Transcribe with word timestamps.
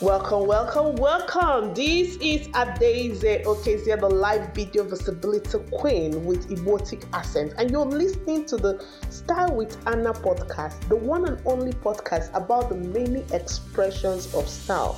Welcome, 0.00 0.46
welcome, 0.46 0.94
welcome. 0.94 1.74
This 1.74 2.14
is 2.20 2.46
Adaeze 2.50 3.42
Okezie, 3.42 3.98
the 3.98 4.08
live 4.08 4.54
video 4.54 4.84
visibility 4.84 5.58
queen 5.72 6.24
with 6.24 6.48
erotic 6.52 7.04
accent, 7.12 7.54
and 7.58 7.68
you're 7.68 7.84
listening 7.84 8.46
to 8.46 8.56
the 8.56 8.86
Style 9.10 9.56
with 9.56 9.76
Ana 9.88 10.12
podcast, 10.12 10.88
the 10.88 10.94
one 10.94 11.26
and 11.26 11.44
only 11.44 11.72
podcast 11.72 12.32
about 12.32 12.68
the 12.68 12.76
many 12.76 13.24
expressions 13.32 14.32
of 14.36 14.48
style. 14.48 14.92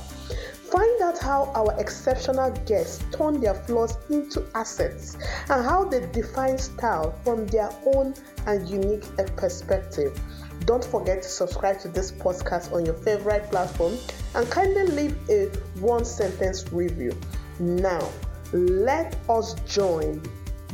Find 0.71 1.01
out 1.01 1.19
how 1.19 1.51
our 1.55 1.75
exceptional 1.81 2.51
guests 2.67 3.03
turn 3.11 3.41
their 3.41 3.55
flaws 3.55 3.97
into 4.11 4.47
assets 4.55 5.17
and 5.49 5.65
how 5.65 5.85
they 5.85 6.07
define 6.13 6.59
style 6.59 7.19
from 7.25 7.47
their 7.47 7.71
own 7.87 8.15
and 8.47 8.69
unique 8.69 9.05
perspective. 9.37 10.21
Don't 10.65 10.85
forget 10.85 11.23
to 11.23 11.29
subscribe 11.29 11.81
to 11.81 11.89
this 11.89 12.13
podcast 12.13 12.73
on 12.73 12.85
your 12.85 12.95
favorite 12.95 13.51
platform 13.51 13.97
and 14.35 14.49
kindly 14.51 14.87
leave 14.87 15.31
a 15.31 15.47
one 15.81 16.05
sentence 16.05 16.71
review. 16.73 17.19
Now, 17.59 18.09
let 18.53 19.17
us 19.29 19.55
join 19.67 20.23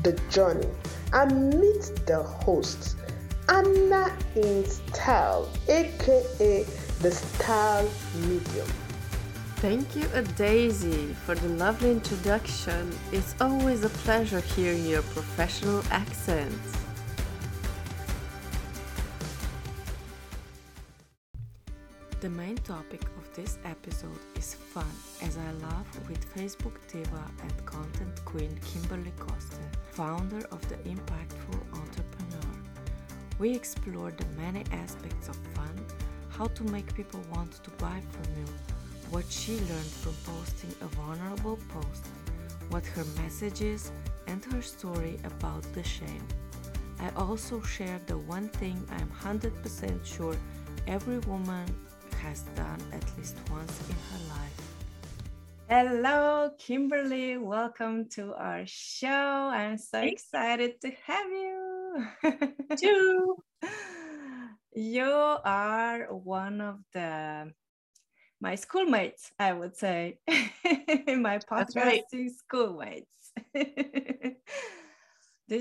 the 0.02 0.12
journey 0.30 0.68
and 1.12 1.54
meet 1.60 1.92
the 2.06 2.22
host, 2.22 2.96
Ana 3.48 4.16
in 4.34 4.64
Style, 4.66 5.48
aka 5.68 6.66
the 7.00 7.10
Style 7.10 7.88
Medium. 8.22 8.68
Thank 9.56 9.96
you, 9.96 10.06
Daisy, 10.36 11.14
for 11.24 11.34
the 11.34 11.48
lovely 11.48 11.90
introduction. 11.90 12.92
It's 13.12 13.34
always 13.40 13.84
a 13.84 13.88
pleasure 13.88 14.40
hearing 14.40 14.84
your 14.84 15.02
professional 15.02 15.82
accent. 15.90 16.52
The 22.18 22.30
main 22.30 22.56
topic 22.56 23.02
of 23.18 23.34
this 23.34 23.58
episode 23.66 24.18
is 24.36 24.54
fun, 24.54 24.90
as 25.20 25.36
I 25.36 25.50
love 25.66 26.08
with 26.08 26.34
Facebook 26.34 26.72
diva 26.90 27.30
and 27.42 27.66
content 27.66 28.24
queen 28.24 28.58
Kimberly 28.64 29.12
Koste, 29.18 29.60
founder 29.90 30.46
of 30.50 30.66
the 30.70 30.76
Impactful 30.76 31.60
Entrepreneur. 31.74 32.56
We 33.38 33.54
explore 33.54 34.12
the 34.12 34.24
many 34.40 34.64
aspects 34.72 35.28
of 35.28 35.36
fun, 35.54 35.76
how 36.30 36.46
to 36.46 36.64
make 36.64 36.94
people 36.94 37.20
want 37.34 37.62
to 37.62 37.70
buy 37.72 38.00
from 38.10 38.34
you, 38.38 38.46
what 39.10 39.26
she 39.30 39.52
learned 39.52 39.92
from 40.00 40.14
posting 40.24 40.74
a 40.80 40.86
vulnerable 40.96 41.58
post, 41.68 42.06
what 42.70 42.86
her 42.86 43.04
message 43.22 43.60
is, 43.60 43.92
and 44.26 44.42
her 44.46 44.62
story 44.62 45.18
about 45.24 45.64
the 45.74 45.82
shame. 45.82 46.26
I 46.98 47.10
also 47.10 47.60
share 47.60 48.00
the 48.06 48.16
one 48.16 48.48
thing 48.48 48.82
I'm 48.90 49.38
100% 49.38 50.06
sure 50.06 50.34
every 50.86 51.18
woman 51.20 51.66
has 52.26 52.42
done 52.56 52.82
at 52.92 53.04
least 53.16 53.36
once 53.52 53.80
in 53.88 53.94
her 54.10 54.18
life. 54.34 54.58
Hello, 55.68 56.50
Kimberly. 56.58 57.38
Welcome 57.38 58.08
to 58.16 58.34
our 58.34 58.64
show. 58.66 59.52
I'm 59.54 59.78
so 59.78 60.00
excited 60.00 60.80
to 60.80 60.90
have 61.06 61.30
you. 61.42 62.04
too. 62.76 63.36
You 64.74 65.36
are 65.44 66.12
one 66.12 66.60
of 66.60 66.80
the 66.92 67.52
my 68.40 68.56
schoolmates, 68.56 69.30
I 69.38 69.52
would 69.52 69.76
say, 69.76 70.18
my 70.28 71.38
podcasting 71.38 71.76
right. 71.76 72.02
schoolmates. 72.36 73.30
this 73.54 74.34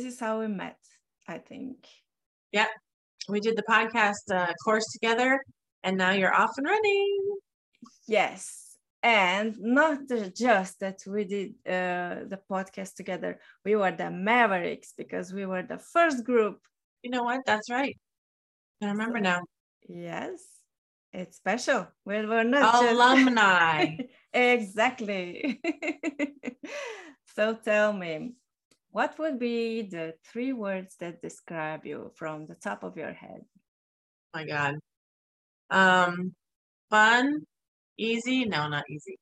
is 0.03 0.19
how 0.19 0.39
we 0.39 0.47
met, 0.47 0.79
I 1.27 1.37
think. 1.37 1.85
Yeah, 2.51 2.69
we 3.29 3.39
did 3.39 3.55
the 3.55 3.63
podcast 3.69 4.33
uh, 4.33 4.51
course 4.63 4.87
together, 4.91 5.43
and 5.85 5.97
now 5.97 6.11
you're 6.11 6.35
off 6.35 6.57
and 6.57 6.67
running. 6.67 7.37
Yes, 8.07 8.77
and 9.01 9.55
not 9.59 9.99
just 10.35 10.81
that 10.81 10.99
we 11.07 11.23
did 11.23 11.51
uh, 11.65 12.27
the 12.27 12.39
podcast 12.51 12.95
together, 12.95 13.39
we 13.63 13.77
were 13.77 13.91
the 13.91 14.11
Mavericks 14.11 14.93
because 14.97 15.31
we 15.31 15.45
were 15.45 15.63
the 15.63 15.79
first 15.79 16.25
group. 16.25 16.59
You 17.03 17.11
know 17.11 17.23
what? 17.23 17.45
That's 17.45 17.69
right. 17.69 17.97
I 18.83 18.87
remember 18.87 19.19
so, 19.19 19.23
now. 19.23 19.41
Yes 19.87 20.41
it's 21.15 21.37
special. 21.37 21.87
We're 22.03 22.43
not 22.43 22.83
alumni. 22.83 23.95
Just... 23.95 24.09
exactly. 24.33 25.61
so 27.35 27.55
tell 27.55 27.93
me, 27.93 28.33
what 28.91 29.17
would 29.19 29.39
be 29.39 29.83
the 29.83 30.15
three 30.25 30.53
words 30.53 30.95
that 30.99 31.21
describe 31.21 31.85
you 31.85 32.11
from 32.15 32.47
the 32.47 32.55
top 32.55 32.83
of 32.83 32.97
your 32.97 33.13
head? 33.13 33.41
Oh 33.41 34.39
my 34.39 34.45
God. 34.45 34.75
Um, 35.69 36.33
fun, 36.89 37.41
easy. 37.97 38.45
No, 38.45 38.67
not 38.67 38.85
easy. 38.89 39.17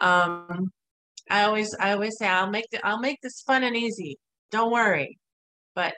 Um, 0.00 0.70
I 1.30 1.44
always, 1.44 1.74
I 1.80 1.92
always 1.92 2.18
say, 2.18 2.26
I'll 2.28 2.50
make 2.50 2.66
the, 2.70 2.84
I'll 2.86 3.00
make 3.00 3.18
this 3.22 3.42
fun 3.46 3.64
and 3.64 3.76
easy. 3.76 4.18
Don't 4.50 4.72
worry. 4.72 5.18
But 5.74 5.94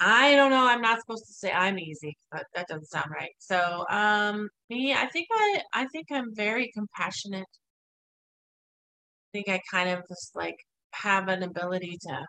I 0.00 0.36
don't 0.36 0.50
know. 0.50 0.66
I'm 0.66 0.82
not 0.82 1.00
supposed 1.00 1.26
to 1.26 1.32
say 1.34 1.52
I'm 1.52 1.78
easy, 1.78 2.16
but 2.30 2.44
that 2.54 2.68
doesn't 2.68 2.86
sound 2.86 3.10
right. 3.10 3.34
So, 3.38 3.84
um, 3.90 4.48
me, 4.70 4.94
I 4.94 5.06
think 5.08 5.28
I, 5.32 5.60
I 5.74 5.86
think 5.92 6.06
I'm 6.12 6.34
very 6.34 6.70
compassionate. 6.74 7.40
I 7.42 9.28
think 9.32 9.48
I 9.48 9.60
kind 9.70 9.90
of 9.90 10.00
just 10.08 10.36
like 10.36 10.56
have 10.92 11.28
an 11.28 11.42
ability 11.42 11.98
to 12.02 12.26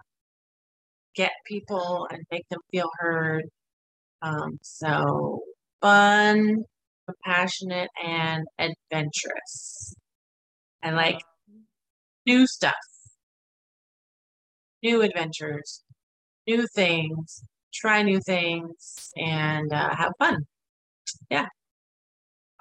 get 1.15 1.31
people 1.45 2.07
and 2.11 2.23
make 2.31 2.47
them 2.49 2.59
feel 2.71 2.89
heard. 2.99 3.43
Um, 4.21 4.59
so 4.61 5.41
fun, 5.81 6.63
compassionate, 7.09 7.89
and 8.03 8.45
adventurous. 8.59 9.95
I 10.83 10.91
like 10.91 11.19
new 12.25 12.47
stuff, 12.47 12.75
new 14.83 15.01
adventures, 15.01 15.83
new 16.47 16.67
things, 16.67 17.43
try 17.73 18.03
new 18.03 18.21
things 18.21 19.11
and 19.17 19.71
uh, 19.73 19.95
have 19.95 20.13
fun. 20.19 20.45
Yeah. 21.29 21.47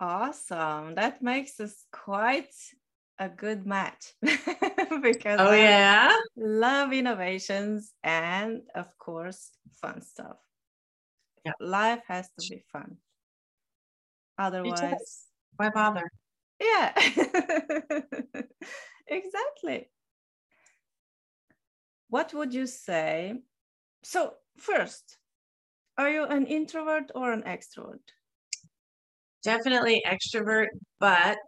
Awesome. 0.01 0.95
That 0.95 1.23
makes 1.23 1.61
us 1.61 1.85
quite 1.93 2.55
a 3.19 3.29
good 3.29 3.67
match 3.67 4.15
because 5.03 5.41
oh 5.41 5.51
I 5.51 5.57
yeah 5.57 6.17
love 6.37 6.93
innovations 6.93 7.95
and 8.05 8.63
of 8.77 8.97
course 8.99 9.51
fun 9.73 10.03
stuff 10.03 10.39
yeah 11.45 11.53
life 11.61 12.03
has 12.07 12.31
to 12.31 12.43
be 12.43 12.63
fun 12.73 12.99
otherwise 14.39 15.27
why 15.57 15.71
bother 15.71 16.11
yeah 16.61 16.93
exactly 19.07 19.91
what 22.09 22.33
would 22.35 22.55
you 22.55 22.67
say 22.67 23.43
so 24.05 24.37
first, 24.59 25.19
are 25.99 26.11
you 26.11 26.25
an 26.25 26.47
introvert 26.47 27.11
or 27.15 27.33
an 27.33 27.43
extrovert? 27.43 28.01
Definitely 29.43 30.03
extrovert, 30.07 30.69
but 31.01 31.39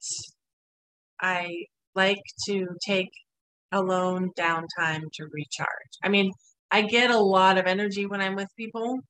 I 1.20 1.64
like 1.94 2.20
to 2.46 2.66
take 2.86 3.10
alone 3.72 4.30
downtime 4.38 5.02
to 5.14 5.26
recharge. 5.32 5.92
I 6.02 6.08
mean, 6.08 6.32
I 6.70 6.82
get 6.82 7.10
a 7.10 7.18
lot 7.18 7.58
of 7.58 7.66
energy 7.66 8.06
when 8.06 8.20
I'm 8.20 8.36
with 8.36 8.48
people. 8.56 9.00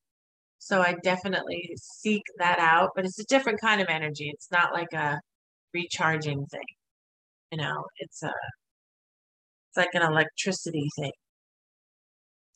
So 0.61 0.81
I 0.83 0.95
definitely 1.03 1.75
seek 1.77 2.23
that 2.39 2.59
out, 2.61 2.91
but 2.95 3.05
it's 3.05 3.19
a 3.19 3.25
different 3.25 3.61
kind 3.61 3.81
of 3.81 3.89
energy. 3.89 4.31
It's 4.33 4.51
not 4.53 4.73
like 4.73 4.93
a 4.93 5.21
recharging 5.75 6.47
thing. 6.47 6.61
You 7.51 7.59
know, 7.59 7.85
it's 7.99 8.23
a 8.23 8.33
it's 9.69 9.77
like 9.77 9.95
an 9.95 10.03
electricity 10.03 10.89
thing 10.99 11.13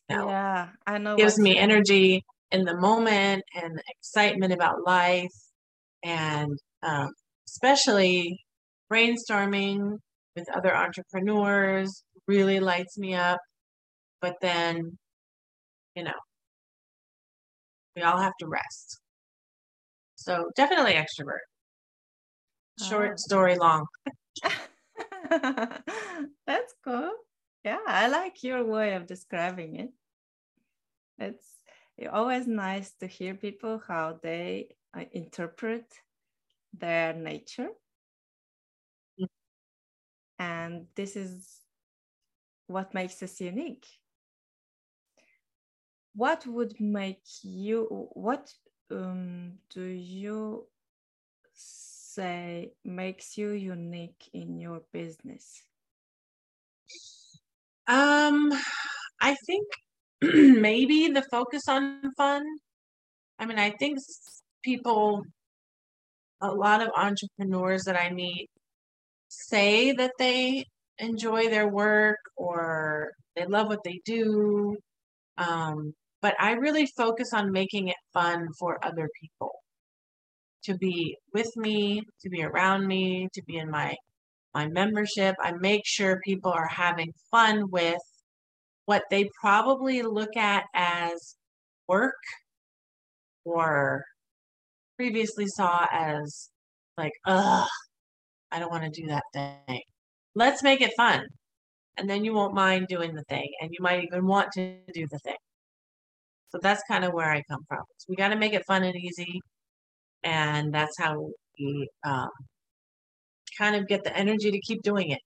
know, 0.08 0.28
yeah, 0.28 0.68
I 0.86 0.98
know. 0.98 1.14
It 1.14 1.18
gives 1.18 1.38
me 1.38 1.56
energy 1.58 2.22
in 2.50 2.64
the 2.64 2.76
moment 2.76 3.42
and 3.54 3.80
excitement 3.88 4.52
about 4.52 4.84
life, 4.86 5.34
and 6.02 6.58
um, 6.82 7.10
especially 7.48 8.40
brainstorming 8.92 9.98
with 10.36 10.46
other 10.54 10.74
entrepreneurs 10.76 12.02
really 12.26 12.60
lights 12.60 12.98
me 12.98 13.14
up. 13.14 13.38
But 14.20 14.36
then, 14.40 14.98
you 15.94 16.04
know, 16.04 16.12
we 17.96 18.02
all 18.02 18.18
have 18.18 18.36
to 18.40 18.46
rest. 18.46 19.00
So 20.16 20.50
definitely 20.56 20.94
extrovert. 20.94 21.44
Short 22.88 23.12
oh. 23.12 23.16
story 23.16 23.56
long. 23.56 23.86
That's 26.46 26.74
cool 26.84 27.12
yeah 27.64 27.78
i 27.86 28.06
like 28.06 28.44
your 28.44 28.62
way 28.64 28.94
of 28.94 29.06
describing 29.06 29.76
it 29.76 29.90
it's 31.18 31.46
always 32.12 32.46
nice 32.46 32.92
to 33.00 33.06
hear 33.06 33.34
people 33.34 33.80
how 33.88 34.18
they 34.22 34.68
uh, 34.96 35.04
interpret 35.12 35.86
their 36.78 37.14
nature 37.14 37.68
mm. 39.20 39.26
and 40.38 40.86
this 40.94 41.16
is 41.16 41.60
what 42.66 42.94
makes 42.94 43.22
us 43.22 43.40
unique 43.40 43.86
what 46.14 46.46
would 46.46 46.78
make 46.80 47.22
you 47.42 48.08
what 48.12 48.52
um, 48.90 49.52
do 49.70 49.82
you 49.82 50.66
say 52.14 52.72
makes 52.84 53.36
you 53.36 53.50
unique 53.50 54.28
in 54.32 54.58
your 54.58 54.82
business? 54.92 55.62
Um, 57.86 58.52
I 59.20 59.36
think 59.46 59.66
maybe 60.22 61.08
the 61.08 61.24
focus 61.30 61.62
on 61.68 62.00
fun. 62.16 62.44
I 63.38 63.46
mean, 63.46 63.58
I 63.58 63.70
think 63.70 63.98
people, 64.62 65.22
a 66.40 66.52
lot 66.52 66.82
of 66.82 66.90
entrepreneurs 66.96 67.84
that 67.84 67.96
I 67.96 68.10
meet 68.10 68.48
say 69.28 69.92
that 69.92 70.12
they 70.18 70.64
enjoy 70.98 71.48
their 71.48 71.68
work 71.68 72.18
or 72.36 73.12
they 73.34 73.46
love 73.46 73.68
what 73.68 73.82
they 73.84 74.00
do. 74.04 74.76
Um, 75.36 75.94
but 76.24 76.34
I 76.40 76.52
really 76.52 76.86
focus 76.86 77.34
on 77.34 77.52
making 77.52 77.88
it 77.88 77.98
fun 78.14 78.48
for 78.58 78.82
other 78.82 79.10
people 79.20 79.52
to 80.62 80.74
be 80.74 81.18
with 81.34 81.54
me, 81.54 82.00
to 82.22 82.30
be 82.30 82.42
around 82.42 82.86
me, 82.86 83.28
to 83.34 83.42
be 83.42 83.58
in 83.58 83.70
my 83.70 83.94
my 84.54 84.66
membership. 84.68 85.36
I 85.42 85.52
make 85.52 85.82
sure 85.84 86.22
people 86.24 86.50
are 86.50 86.66
having 86.66 87.12
fun 87.30 87.70
with 87.70 88.00
what 88.86 89.02
they 89.10 89.28
probably 89.38 90.00
look 90.00 90.34
at 90.34 90.64
as 90.74 91.36
work 91.88 92.22
or 93.44 94.02
previously 94.96 95.46
saw 95.46 95.86
as 95.92 96.48
like, 96.96 97.12
ugh, 97.26 97.68
I 98.50 98.60
don't 98.60 98.70
want 98.70 98.84
to 98.84 99.02
do 99.02 99.08
that 99.08 99.24
thing. 99.34 99.82
Let's 100.34 100.62
make 100.62 100.80
it 100.80 100.94
fun. 100.96 101.26
And 101.98 102.08
then 102.08 102.24
you 102.24 102.32
won't 102.32 102.54
mind 102.54 102.86
doing 102.88 103.14
the 103.14 103.24
thing 103.24 103.50
and 103.60 103.70
you 103.72 103.82
might 103.82 104.04
even 104.04 104.26
want 104.26 104.52
to 104.52 104.78
do 104.94 105.06
the 105.10 105.18
thing. 105.18 105.36
So 106.54 106.60
that's 106.62 106.84
kind 106.86 107.04
of 107.04 107.12
where 107.12 107.32
I 107.32 107.42
come 107.50 107.64
from. 107.66 107.82
So 107.96 108.06
we 108.08 108.14
got 108.14 108.28
to 108.28 108.36
make 108.36 108.52
it 108.52 108.64
fun 108.64 108.84
and 108.84 108.94
easy. 108.94 109.40
And 110.22 110.72
that's 110.72 110.96
how 110.96 111.30
we 111.58 111.88
um, 112.04 112.30
kind 113.58 113.74
of 113.74 113.88
get 113.88 114.04
the 114.04 114.16
energy 114.16 114.52
to 114.52 114.60
keep 114.60 114.80
doing 114.82 115.10
it. 115.10 115.18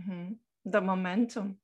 Mm-hmm. 0.00 0.32
The 0.64 0.80
momentum. 0.80 1.58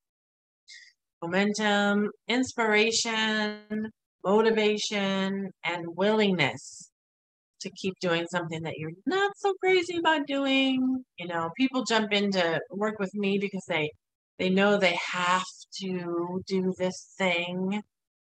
Momentum, 1.22 2.10
inspiration, 2.28 3.90
motivation, 4.22 5.50
and 5.64 5.84
willingness 5.96 6.90
to 7.62 7.70
keep 7.80 7.94
doing 8.02 8.26
something 8.30 8.62
that 8.64 8.74
you're 8.76 8.92
not 9.06 9.32
so 9.38 9.54
crazy 9.62 9.96
about 9.96 10.26
doing. 10.26 11.02
You 11.18 11.28
know, 11.28 11.48
people 11.56 11.84
jump 11.84 12.12
in 12.12 12.30
to 12.32 12.60
work 12.70 12.98
with 12.98 13.14
me 13.14 13.38
because 13.38 13.64
they 13.66 13.90
they 14.38 14.50
know 14.50 14.76
they 14.76 14.98
have 15.10 15.42
to 15.80 16.42
do 16.46 16.74
this 16.78 17.14
thing 17.18 17.82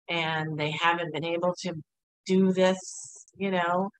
and 0.08 0.58
they 0.58 0.70
haven't 0.72 1.12
been 1.12 1.24
able 1.24 1.54
to 1.62 1.74
do 2.26 2.52
this, 2.52 2.78
you 3.36 3.50
know. 3.50 3.90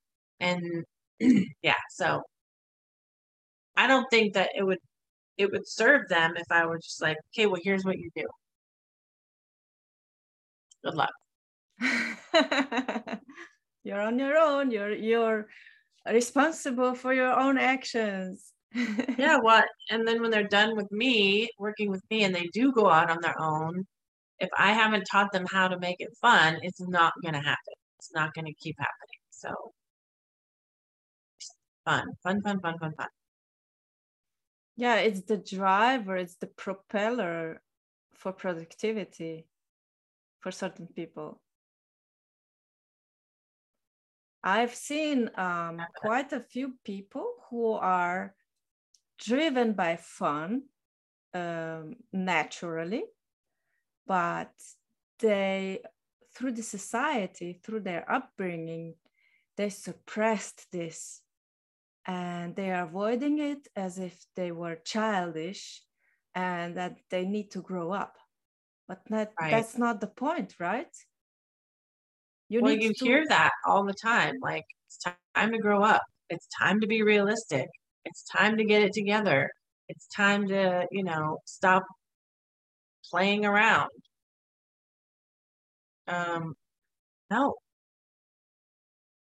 And 0.41 0.85
yeah, 1.63 1.75
so 1.91 2.23
I 3.77 3.87
don't 3.87 4.07
think 4.11 4.35
that 4.35 4.51
it 4.57 4.65
would 4.65 4.79
it 5.39 5.51
would 5.53 5.67
serve 5.69 6.09
them 6.09 6.35
if 6.37 6.47
I 6.51 6.67
were 6.67 6.79
just 6.79 7.01
like, 7.03 7.17
okay, 7.35 7.47
well 7.47 7.61
here's 7.63 7.85
what 7.85 7.99
you 7.99 8.11
do. 8.15 8.27
Good 10.85 10.95
luck. 10.95 11.13
you're 13.85 14.01
on 14.01 14.19
your 14.19 14.37
own. 14.37 14.71
You're 14.71 14.93
you're 14.93 15.49
responsible 16.11 16.95
for 16.95 17.13
your 17.15 17.33
own 17.39 17.59
actions. 17.59 18.53
Yeah, 18.75 19.39
what? 19.41 19.67
And 19.91 20.07
then 20.07 20.23
when 20.23 20.31
they're 20.31 20.49
done 20.49 20.77
with 20.77 20.91
me, 20.93 21.49
working 21.59 21.91
with 21.91 22.03
me, 22.11 22.25
and 22.25 22.35
they 22.35 22.49
do 22.53 22.73
go 22.73 22.89
out 22.89 23.11
on 23.11 23.21
their 23.21 23.41
own, 23.41 23.87
if 24.39 24.49
I 24.59 24.73
haven't 24.73 25.05
taught 25.11 25.33
them 25.33 25.47
how 25.51 25.69
to 25.69 25.79
make 25.79 25.97
it 26.01 26.17
fun, 26.21 26.59
it's 26.63 26.81
not 26.81 27.13
going 27.23 27.35
to 27.35 27.41
happen. 27.41 27.75
It's 27.99 28.13
not 28.15 28.33
going 28.35 28.47
to 28.47 28.55
keep 28.55 28.77
happening. 28.79 29.21
So 29.31 29.73
fun, 31.85 32.07
fun, 32.23 32.43
fun, 32.43 32.61
fun, 32.61 32.79
fun, 32.79 32.93
fun. 32.97 33.09
Yeah, 34.77 34.97
it's 34.97 35.23
the 35.23 35.37
driver, 35.37 36.17
it's 36.17 36.37
the 36.37 36.47
propeller 36.47 37.61
for 38.15 38.33
productivity 38.33 39.47
for 40.41 40.51
certain 40.51 40.87
people. 40.87 41.41
I've 44.43 44.75
seen 44.75 45.31
um, 45.37 45.83
quite 45.97 46.33
a 46.33 46.41
few 46.41 46.75
people 46.85 47.35
who 47.51 47.73
are 47.73 48.35
driven 49.21 49.73
by 49.75 49.97
fun 49.97 50.63
um, 51.35 51.97
naturally, 52.13 53.05
but 54.07 54.53
they, 55.19 55.81
through 56.35 56.53
the 56.53 56.63
society, 56.63 57.61
through 57.63 57.81
their 57.81 58.11
upbringing, 58.11 58.95
they 59.57 59.69
suppressed 59.69 60.67
this 60.73 61.21
and 62.07 62.57
they 62.57 62.71
are 62.71 62.85
avoiding 62.85 63.39
it 63.39 63.69
as 63.77 63.99
if 63.99 64.25
they 64.35 64.53
were 64.53 64.77
childish 64.85 65.83
and 66.35 66.77
that 66.77 66.97
they 67.11 67.25
need 67.25 67.51
to 67.51 67.61
grow 67.61 67.93
up. 67.93 68.17
But 68.89 69.03
that, 69.11 69.33
right. 69.41 69.51
that's 69.51 69.77
not 69.77 70.01
the 70.01 70.07
point, 70.07 70.55
right? 70.59 70.95
You 72.49 72.63
well, 72.63 72.73
you 72.73 72.93
to... 72.93 73.05
hear 73.05 73.25
that 73.29 73.53
all 73.67 73.85
the 73.85 73.95
time. 73.95 74.37
Like 74.43 74.65
it's 74.87 74.99
time 75.35 75.53
to 75.53 75.59
grow 75.59 75.83
up. 75.83 76.03
It's 76.31 76.49
time 76.61 76.81
to 76.81 76.87
be 76.87 77.03
realistic. 77.03 77.69
It's 78.05 78.25
time 78.25 78.57
to 78.59 78.65
get 78.65 78.83
it 78.83 78.93
together. 78.93 79.51
It's 79.89 80.07
time 80.09 80.49
to, 80.49 80.87
you 80.91 81.05
know, 81.05 81.39
stop 81.45 81.85
playing 83.11 83.45
around. 83.45 83.91
Um, 86.07 86.55
no. 87.31 87.55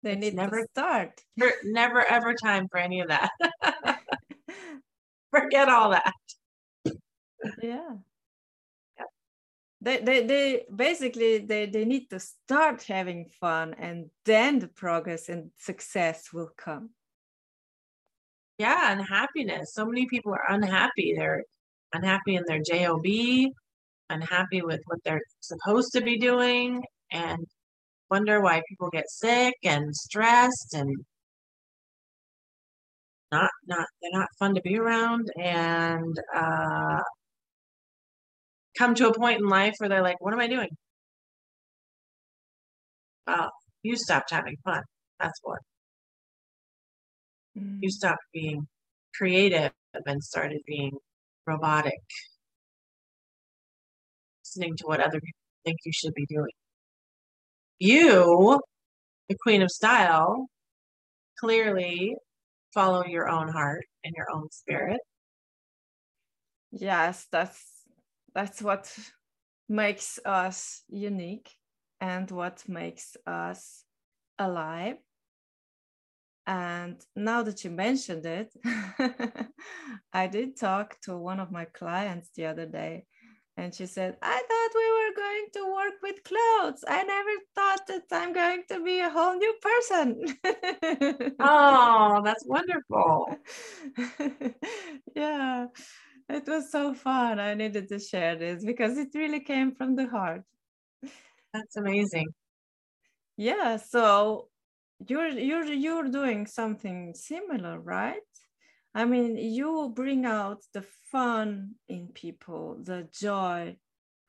They 0.01 0.15
need 0.15 0.35
never, 0.35 0.61
to 0.61 0.67
start. 0.71 1.21
Never 1.63 2.05
ever 2.05 2.33
time 2.33 2.67
for 2.69 2.77
any 2.77 3.01
of 3.01 3.09
that. 3.09 3.31
Forget 5.31 5.69
all 5.69 5.91
that. 5.91 6.13
Yeah 7.61 7.95
they, 9.81 9.99
they, 9.99 10.25
they 10.25 10.65
basically 10.75 11.39
they, 11.39 11.65
they 11.65 11.85
need 11.85 12.09
to 12.09 12.19
start 12.19 12.83
having 12.83 13.25
fun 13.39 13.73
and 13.75 14.09
then 14.25 14.59
the 14.59 14.67
progress 14.67 15.29
and 15.29 15.51
success 15.57 16.33
will 16.33 16.51
come 16.57 16.89
yeah 18.59 18.91
and 18.91 19.01
happiness 19.07 19.73
so 19.73 19.85
many 19.85 20.05
people 20.07 20.33
are 20.33 20.51
unhappy 20.53 21.13
they're 21.17 21.43
unhappy 21.93 22.35
in 22.35 22.43
their 22.47 22.61
job 22.61 23.01
unhappy 24.11 24.61
with 24.61 24.81
what 24.87 24.99
they're 25.05 25.21
supposed 25.41 25.91
to 25.93 26.01
be 26.01 26.17
doing 26.19 26.83
and 27.11 27.45
wonder 28.11 28.41
why 28.41 28.61
people 28.69 28.89
get 28.91 29.09
sick 29.09 29.55
and 29.63 29.95
stressed 29.95 30.73
and 30.75 30.95
not 33.31 33.51
not 33.67 33.87
they're 34.01 34.19
not 34.19 34.27
fun 34.39 34.55
to 34.55 34.61
be 34.61 34.77
around 34.77 35.29
and 35.37 36.19
uh 36.35 37.01
come 38.79 38.95
to 38.95 39.09
a 39.09 39.13
point 39.13 39.39
in 39.39 39.47
life 39.47 39.75
where 39.79 39.89
they're 39.89 40.01
like, 40.03 40.21
what 40.21 40.33
am 40.33 40.39
I 40.39 40.47
doing? 40.47 40.69
Well, 43.27 43.51
you 43.83 43.95
stopped 43.95 44.31
having 44.31 44.57
fun. 44.63 44.83
That's 45.19 45.39
what. 45.43 45.59
Mm. 47.59 47.79
You 47.81 47.91
stopped 47.91 48.23
being 48.33 48.67
creative 49.15 49.71
and 50.05 50.23
started 50.23 50.61
being 50.65 50.97
robotic, 51.45 52.01
listening 54.43 54.75
to 54.77 54.85
what 54.85 54.99
other 54.99 55.19
people 55.19 55.39
think 55.65 55.77
you 55.83 55.91
should 55.91 56.13
be 56.13 56.25
doing. 56.25 56.51
You, 57.79 58.59
the 59.29 59.37
queen 59.41 59.61
of 59.61 59.71
style, 59.71 60.47
clearly 61.39 62.15
follow 62.73 63.05
your 63.05 63.29
own 63.29 63.47
heart 63.47 63.85
and 64.03 64.13
your 64.15 64.27
own 64.33 64.49
spirit. 64.51 64.99
Yes, 66.71 67.27
that's 67.31 67.65
that's 68.33 68.61
what 68.61 68.95
makes 69.67 70.19
us 70.25 70.83
unique 70.87 71.51
and 71.99 72.29
what 72.31 72.63
makes 72.67 73.17
us 73.25 73.83
alive 74.37 74.97
and 76.49 76.95
now 77.15 77.43
that 77.43 77.63
you 77.63 77.69
mentioned 77.69 78.25
it 78.25 78.51
i 80.13 80.25
did 80.25 80.57
talk 80.57 80.99
to 81.01 81.15
one 81.15 81.39
of 81.39 81.51
my 81.51 81.65
clients 81.65 82.31
the 82.35 82.45
other 82.45 82.65
day 82.65 83.05
and 83.55 83.73
she 83.73 83.85
said 83.85 84.17
i 84.23 84.41
thought 84.47 84.81
we 84.81 84.89
were 84.97 85.13
going 85.15 85.45
to 85.53 85.75
work 85.75 85.93
with 86.01 86.23
clothes 86.23 86.83
i 86.87 87.03
never 87.03 87.29
thought 87.53 87.85
that 87.87 88.03
i'm 88.11 88.33
going 88.33 88.63
to 88.67 88.83
be 88.83 88.99
a 88.99 89.09
whole 89.09 89.35
new 89.35 89.53
person 89.61 90.19
oh 91.39 92.19
that's 92.25 92.45
wonderful 92.57 93.27
yeah 95.15 95.67
it 96.29 96.47
was 96.47 96.71
so 96.71 96.93
fun. 96.93 97.39
I 97.39 97.55
needed 97.55 97.89
to 97.89 97.97
share 97.99 98.35
this 98.35 98.63
because 98.63 98.97
it 98.97 99.09
really 99.15 99.39
came 99.39 99.73
from 99.73 99.95
the 99.95 100.07
heart. 100.07 100.43
That's 101.53 101.75
amazing. 101.75 102.27
Yeah, 103.35 103.77
so 103.77 104.49
you're 105.07 105.29
you're 105.29 105.65
you're 105.65 106.09
doing 106.09 106.45
something 106.45 107.13
similar, 107.15 107.79
right? 107.79 108.21
I 108.93 109.05
mean, 109.05 109.37
you 109.37 109.91
bring 109.95 110.25
out 110.25 110.63
the 110.73 110.83
fun 111.11 111.75
in 111.87 112.07
people, 112.07 112.77
the 112.81 113.07
joy 113.13 113.77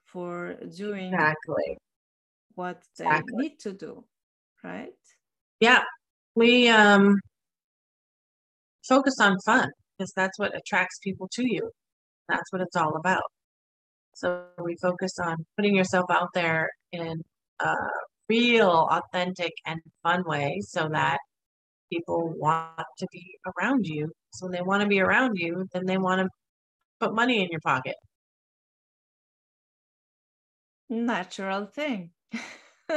for 0.05 0.57
doing 0.77 1.15
exactly 1.15 1.79
what 2.55 2.83
they 2.99 3.05
exactly. 3.05 3.37
need 3.37 3.59
to 3.61 3.73
do, 3.73 4.05
right? 4.63 4.93
Yeah, 5.61 5.83
we 6.35 6.69
um, 6.69 7.19
focus 8.87 9.17
on 9.21 9.39
fun 9.41 9.71
because 9.97 10.13
that's 10.15 10.39
what 10.39 10.57
attracts 10.57 10.99
people 11.03 11.29
to 11.33 11.43
you. 11.43 11.71
That's 12.29 12.53
what 12.53 12.63
it's 12.63 12.77
all 12.77 12.97
about. 12.97 13.25
So 14.15 14.45
we 14.63 14.77
focus 14.83 15.13
on 15.23 15.37
putting 15.57 15.75
yourself 15.75 16.11
out 16.11 16.29
there 16.35 16.69
in 16.93 17.23
a 17.61 17.75
real, 18.31 18.89
authentic, 18.97 19.53
and 19.67 19.81
fun 20.05 20.23
way 20.25 20.61
so 20.63 20.89
that 20.93 21.19
people 21.93 22.33
want 22.37 22.87
to 22.99 23.07
be 23.11 23.25
around 23.51 23.87
you. 23.87 24.03
So 24.35 24.47
when 24.47 24.53
they 24.53 24.63
want 24.63 24.83
to 24.83 24.89
be 24.89 25.01
around 25.01 25.37
you, 25.37 25.67
then 25.73 25.85
they 25.87 25.99
want 25.99 26.21
to 26.21 26.29
put 27.01 27.15
money 27.15 27.43
in 27.43 27.49
your 27.51 27.61
pocket. 27.61 27.97
Natural 30.89 31.67
thing. 31.67 32.11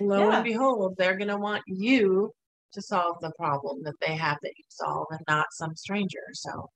Lo 0.00 0.20
Yeah. 0.20 0.34
and 0.36 0.44
behold, 0.44 0.94
they're 0.96 1.16
going 1.16 1.28
to 1.28 1.36
want 1.36 1.62
you 1.66 2.32
to 2.72 2.80
solve 2.82 3.16
the 3.20 3.32
problem 3.36 3.82
that 3.84 3.98
they 4.00 4.14
have 4.16 4.38
that 4.42 4.54
you 4.56 4.64
solve 4.68 5.06
and 5.10 5.20
not 5.28 5.46
some 5.52 5.74
stranger. 5.76 6.26
So 6.32 6.70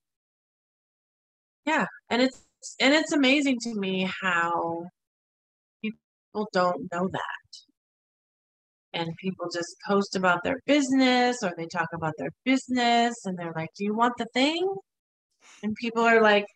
yeah, 1.67 1.87
and 2.11 2.21
it's 2.23 2.43
and 2.81 2.93
it's 2.95 3.13
amazing 3.13 3.59
to 3.61 3.75
me 3.75 4.11
how 4.23 4.87
people 6.35 6.49
don't 6.53 6.91
know 6.93 7.09
that. 7.09 7.21
And 8.93 9.11
people 9.21 9.47
just 9.53 9.77
post 9.87 10.17
about 10.17 10.43
their 10.45 10.61
business 10.67 11.43
or 11.43 11.53
they 11.57 11.67
talk 11.67 11.89
about 11.95 12.15
their 12.19 12.31
business 12.45 13.15
and 13.25 13.39
they're 13.39 13.53
like, 13.55 13.71
"Do 13.77 13.85
you 13.85 13.95
want 13.95 14.15
the 14.19 14.27
thing?" 14.35 14.67
And 15.63 15.75
people 15.77 16.03
are 16.05 16.21
like, 16.23 16.47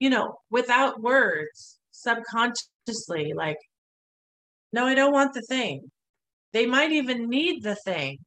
you 0.00 0.10
know, 0.10 0.36
without 0.50 1.00
words, 1.02 1.78
subconsciously 1.92 3.32
like, 3.34 3.58
"No, 4.72 4.86
I 4.86 4.94
don't 4.94 5.12
want 5.12 5.34
the 5.34 5.42
thing." 5.42 5.90
They 6.52 6.66
might 6.66 6.92
even 6.92 7.28
need 7.28 7.62
the 7.62 7.76
thing. 7.76 8.18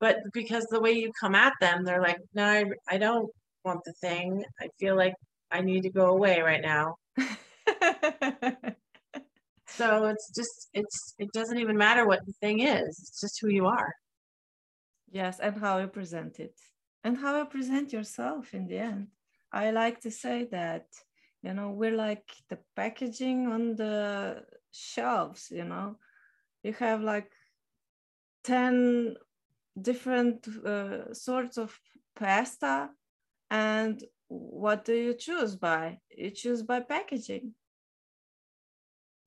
But 0.00 0.16
because 0.32 0.64
the 0.66 0.80
way 0.80 0.92
you 0.92 1.12
come 1.20 1.34
at 1.34 1.54
them, 1.60 1.84
they're 1.84 2.02
like, 2.02 2.18
"No, 2.34 2.44
I, 2.44 2.64
I 2.88 2.98
don't 2.98 3.30
want 3.64 3.80
the 3.84 3.94
thing. 4.00 4.44
I 4.60 4.68
feel 4.78 4.96
like 4.96 5.14
I 5.50 5.60
need 5.62 5.82
to 5.82 5.90
go 5.90 6.06
away 6.06 6.40
right 6.40 6.62
now." 6.62 6.96
So 9.76 10.06
it's 10.06 10.30
just 10.36 10.68
it's 10.74 11.14
it 11.18 11.32
doesn't 11.32 11.58
even 11.58 11.76
matter 11.76 12.06
what 12.06 12.24
the 12.26 12.32
thing 12.40 12.60
is. 12.60 12.98
It's 13.00 13.20
just 13.20 13.40
who 13.40 13.48
you 13.48 13.66
are. 13.66 13.92
yes, 15.10 15.40
and 15.40 15.56
how 15.58 15.78
you 15.78 15.88
present 15.88 16.38
it, 16.40 16.54
and 17.04 17.16
how 17.16 17.38
you 17.38 17.44
present 17.46 17.92
yourself 17.92 18.54
in 18.54 18.66
the 18.66 18.78
end. 18.78 19.08
I 19.52 19.70
like 19.70 20.00
to 20.02 20.10
say 20.10 20.46
that, 20.52 20.86
you 21.42 21.54
know, 21.54 21.70
we're 21.70 21.96
like 21.96 22.30
the 22.48 22.58
packaging 22.76 23.48
on 23.48 23.76
the 23.76 24.44
shelves, 24.72 25.50
you 25.50 25.64
know, 25.64 25.96
you 26.62 26.72
have 26.74 27.02
like 27.02 27.32
10 28.44 29.16
different 29.80 30.46
uh, 30.64 31.12
sorts 31.12 31.58
of 31.58 31.78
pasta, 32.14 32.90
and 33.50 34.02
what 34.28 34.84
do 34.84 34.94
you 34.94 35.14
choose 35.14 35.56
by? 35.56 35.98
You 36.16 36.30
choose 36.30 36.62
by 36.62 36.80
packaging. 36.80 37.54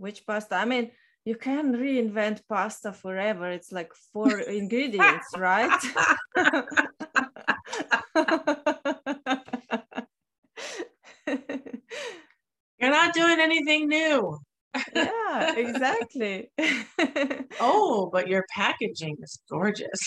Which 0.03 0.27
pasta? 0.27 0.55
I 0.55 0.65
mean, 0.65 0.91
you 1.23 1.37
can 1.37 1.73
reinvent 1.77 2.41
pasta 2.49 2.91
forever. 2.91 3.49
It's 3.49 3.71
like 3.71 3.93
four 4.11 4.37
ingredients, 4.59 5.27
right? 5.37 5.71
You're 12.77 12.91
not 12.91 13.13
doing 13.13 13.39
anything 13.39 13.87
new. 13.87 14.39
yeah, 14.93 15.55
exactly. 15.55 16.51
Oh, 17.61 18.09
but 18.11 18.27
your 18.27 18.43
packaging 18.53 19.15
is 19.21 19.39
gorgeous. 19.49 20.01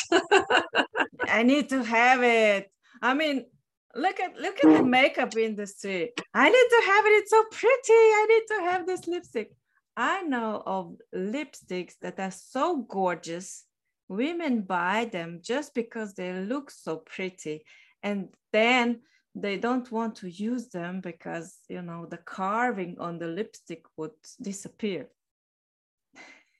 I 1.26 1.42
need 1.42 1.70
to 1.70 1.82
have 1.82 2.22
it. 2.22 2.70
I 3.00 3.14
mean, 3.14 3.46
look 3.94 4.20
at 4.20 4.36
look 4.36 4.62
at 4.62 4.70
the 4.76 4.82
makeup 4.82 5.34
industry. 5.38 6.10
I 6.34 6.50
need 6.50 6.68
to 6.74 6.82
have 6.84 7.06
it. 7.06 7.14
It's 7.20 7.30
so 7.30 7.44
pretty. 7.50 8.02
I 8.20 8.26
need 8.28 8.56
to 8.56 8.62
have 8.68 8.86
this 8.86 9.06
lipstick. 9.08 9.52
I 9.96 10.22
know 10.22 10.62
of 10.66 10.96
lipsticks 11.14 11.94
that 12.02 12.20
are 12.20 12.30
so 12.30 12.82
gorgeous. 12.82 13.64
Women 14.08 14.62
buy 14.62 15.06
them 15.10 15.40
just 15.42 15.74
because 15.74 16.14
they 16.14 16.32
look 16.32 16.70
so 16.70 16.98
pretty. 16.98 17.64
And 18.02 18.28
then 18.52 19.00
they 19.34 19.56
don't 19.56 19.90
want 19.90 20.16
to 20.16 20.28
use 20.28 20.68
them 20.68 21.00
because 21.00 21.58
you 21.68 21.82
know 21.82 22.06
the 22.06 22.16
carving 22.16 22.98
on 22.98 23.18
the 23.18 23.26
lipstick 23.26 23.84
would 23.96 24.12
disappear. 24.40 25.08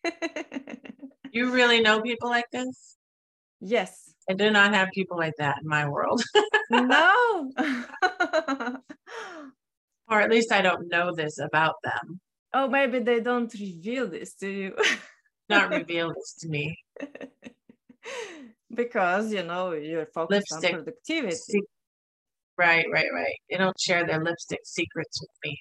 you 1.33 1.51
really 1.51 1.81
know 1.81 2.01
people 2.03 2.29
like 2.29 2.51
this? 2.53 2.97
yes. 3.61 4.13
I 4.29 4.35
do 4.35 4.51
not 4.51 4.75
have 4.75 4.89
people 4.93 5.17
like 5.17 5.35
that 5.39 5.59
in 5.63 5.69
my 5.69 5.89
world. 5.89 6.23
No. 6.69 7.53
or 10.11 10.21
at 10.21 10.31
least 10.31 10.51
I 10.51 10.63
don't 10.63 10.89
know 10.89 11.15
this 11.15 11.39
about 11.39 11.77
them. 11.85 12.21
Oh, 12.57 12.69
maybe 12.69 12.99
they 13.01 13.21
don't 13.21 13.53
reveal 13.53 14.09
this 14.09 14.35
to 14.35 14.49
you. 14.49 14.75
Not 15.49 15.71
reveal 15.71 16.13
this 16.15 16.35
to 16.41 16.49
me. 16.49 16.77
because 18.75 19.33
you 19.33 19.43
know 19.43 19.73
you're 19.73 20.07
focused 20.07 20.51
Lipstick. 20.53 20.75
on 20.75 20.85
productivity. 20.85 21.35
Se- 21.35 21.61
right, 22.59 22.87
right, 22.93 23.11
right. 23.13 23.37
They 23.51 23.59
don't 23.59 23.79
share 23.79 24.07
their 24.07 24.23
lipstick 24.23 24.61
secrets 24.65 25.21
with 25.21 25.31
me. 25.45 25.61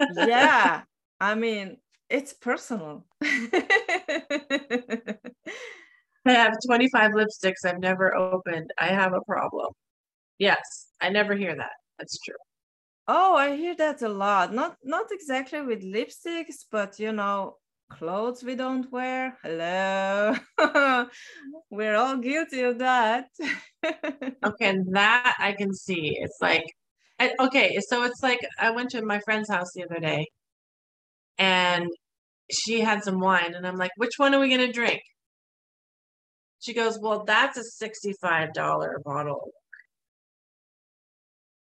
yeah. 0.28 0.82
I 1.20 1.34
mean, 1.34 1.78
it's 2.10 2.32
personal. 2.32 3.06
I 3.22 3.92
have 6.26 6.56
25 6.66 7.12
lipsticks 7.12 7.64
I've 7.64 7.80
never 7.80 8.14
opened. 8.14 8.70
I 8.78 8.86
have 8.88 9.14
a 9.14 9.20
problem. 9.22 9.72
Yes, 10.38 10.88
I 11.00 11.08
never 11.10 11.34
hear 11.34 11.56
that. 11.56 11.72
That's 11.98 12.18
true. 12.20 12.34
Oh, 13.08 13.34
I 13.36 13.56
hear 13.56 13.74
that 13.76 14.02
a 14.02 14.08
lot. 14.08 14.52
Not 14.52 14.76
not 14.84 15.06
exactly 15.10 15.60
with 15.62 15.82
lipsticks, 15.82 16.64
but 16.70 16.98
you 16.98 17.12
know, 17.12 17.56
clothes 17.90 18.42
we 18.44 18.54
don't 18.56 18.90
wear. 18.92 19.38
Hello. 19.42 20.34
We're 21.70 21.96
all 21.96 22.16
guilty 22.18 22.62
of 22.62 22.78
that. 22.78 23.26
Okay, 24.44 24.76
that 24.92 25.36
I 25.38 25.52
can 25.52 25.74
see. 25.74 26.16
It's 26.20 26.38
like, 26.40 26.64
I, 27.18 27.32
okay, 27.40 27.78
so 27.88 28.04
it's 28.04 28.22
like 28.22 28.40
I 28.58 28.70
went 28.70 28.90
to 28.90 29.02
my 29.04 29.20
friend's 29.20 29.48
house 29.50 29.72
the 29.74 29.84
other 29.84 30.00
day 30.00 30.26
and 31.38 31.88
she 32.50 32.80
had 32.80 33.04
some 33.04 33.20
wine, 33.20 33.54
and 33.54 33.66
I'm 33.66 33.76
like, 33.76 33.92
which 33.96 34.14
one 34.18 34.34
are 34.34 34.40
we 34.40 34.48
going 34.48 34.66
to 34.66 34.72
drink? 34.72 35.00
She 36.60 36.74
goes, 36.74 36.98
well, 37.00 37.24
that's 37.24 37.58
a 37.58 37.62
$65 37.84 39.02
bottle. 39.04 39.52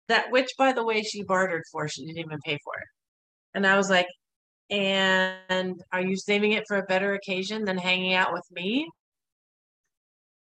That, 0.09 0.31
which 0.31 0.51
by 0.57 0.73
the 0.73 0.85
way, 0.85 1.03
she 1.03 1.23
bartered 1.23 1.65
for, 1.73 1.89
she 1.89 2.05
didn't 2.05 2.19
even 2.19 2.39
pay 2.45 2.59
for 2.63 2.75
it. 2.75 2.89
And 3.55 3.67
I 3.67 3.77
was 3.77 3.91
like, 3.91 4.07
and 4.71 5.81
are 5.93 6.01
you 6.01 6.17
saving 6.17 6.53
it 6.53 6.65
for 6.69 6.77
a 6.77 6.85
better 6.85 7.15
occasion 7.15 7.65
than 7.65 7.79
hanging 7.79 8.15
out 8.15 8.33
with 8.33 8.45
me? 8.53 8.89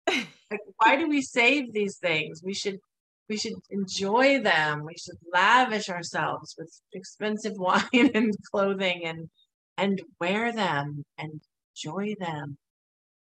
like 0.09 0.27
why 0.77 0.95
do 0.95 1.07
we 1.07 1.21
save 1.21 1.73
these 1.73 1.97
things 1.97 2.41
we 2.43 2.53
should 2.53 2.77
we 3.29 3.37
should 3.37 3.53
enjoy 3.69 4.41
them 4.41 4.83
we 4.85 4.95
should 4.97 5.17
lavish 5.33 5.89
ourselves 5.89 6.55
with 6.57 6.71
expensive 6.93 7.53
wine 7.57 7.83
and 8.13 8.33
clothing 8.51 9.01
and 9.05 9.29
and 9.77 10.01
wear 10.19 10.51
them 10.51 11.03
and 11.17 11.41
enjoy 11.75 12.15
them 12.19 12.57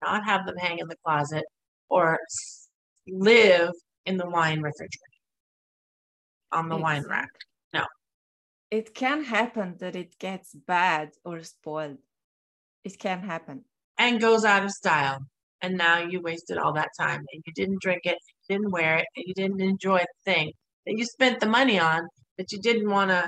not 0.01 0.25
have 0.25 0.45
them 0.45 0.57
hang 0.57 0.79
in 0.79 0.87
the 0.87 0.97
closet 1.05 1.45
or 1.89 2.19
live 3.07 3.71
in 4.05 4.17
the 4.17 4.29
wine 4.29 4.61
refrigerator 4.61 5.12
on 6.53 6.69
the 6.69 6.77
wine 6.77 7.05
rack 7.15 7.29
No. 7.73 7.85
it 8.71 8.93
can 8.95 9.23
happen 9.25 9.77
that 9.79 9.95
it 9.95 10.19
gets 10.19 10.53
bad 10.53 11.11
or 11.25 11.43
spoiled. 11.43 11.99
It 12.83 12.99
can 12.99 13.21
happen. 13.23 13.65
and 13.97 14.21
goes 14.21 14.45
out 14.45 14.63
of 14.65 14.71
style 14.71 15.19
and 15.61 15.77
now 15.77 15.97
you 16.11 16.21
wasted 16.21 16.57
all 16.59 16.73
that 16.73 16.89
time 16.99 17.21
and 17.31 17.43
you 17.45 17.53
didn't 17.61 17.81
drink 17.81 18.01
it 18.05 18.19
you 18.39 18.45
didn't 18.55 18.71
wear 18.77 18.93
it 19.01 19.07
and 19.15 19.25
you 19.27 19.33
didn't 19.41 19.61
enjoy 19.61 19.99
the 19.99 20.19
thing 20.31 20.47
that 20.85 20.95
you 20.99 21.05
spent 21.05 21.39
the 21.39 21.47
money 21.59 21.79
on 21.79 22.01
that 22.37 22.51
you 22.53 22.59
didn't 22.69 22.89
want 22.97 23.11
to 23.11 23.23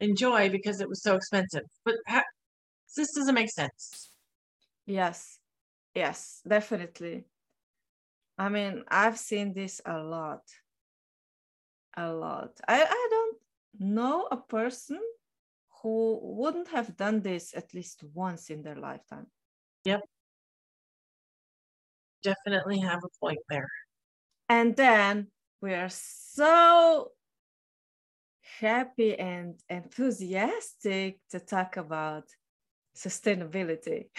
enjoy 0.00 0.48
because 0.48 0.80
it 0.80 0.88
was 0.88 1.02
so 1.02 1.14
expensive 1.14 1.62
but 1.84 1.94
ha- 2.08 2.24
this 2.96 3.12
doesn't 3.14 3.34
make 3.34 3.50
sense 3.50 4.10
Yes, 4.86 5.38
yes, 5.94 6.42
definitely. 6.48 7.24
I 8.38 8.48
mean, 8.48 8.84
I've 8.88 9.18
seen 9.18 9.52
this 9.52 9.80
a 9.84 9.98
lot. 9.98 10.42
A 11.96 12.12
lot. 12.12 12.60
I, 12.68 12.82
I 12.82 13.08
don't 13.10 13.36
know 13.78 14.28
a 14.30 14.36
person 14.36 15.00
who 15.82 16.18
wouldn't 16.22 16.68
have 16.68 16.96
done 16.96 17.22
this 17.22 17.54
at 17.56 17.74
least 17.74 18.04
once 18.14 18.50
in 18.50 18.62
their 18.62 18.76
lifetime. 18.76 19.26
Yep. 19.84 20.02
Definitely 22.22 22.80
have 22.80 23.02
a 23.02 23.08
point 23.18 23.38
there 23.48 23.68
And 24.48 24.76
then 24.76 25.28
we 25.62 25.74
are 25.74 25.88
so 25.88 27.12
happy 28.60 29.18
and 29.18 29.58
enthusiastic 29.68 31.20
to 31.30 31.40
talk 31.40 31.76
about 31.76 32.24
sustainability. 32.96 34.10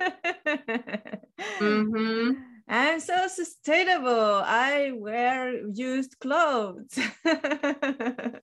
Mm-hmm. 1.60 2.51
I'm 2.68 3.00
so 3.00 3.26
sustainable. 3.28 4.42
I 4.44 4.92
wear 4.94 5.66
used 5.68 6.18
clothes. 6.20 6.98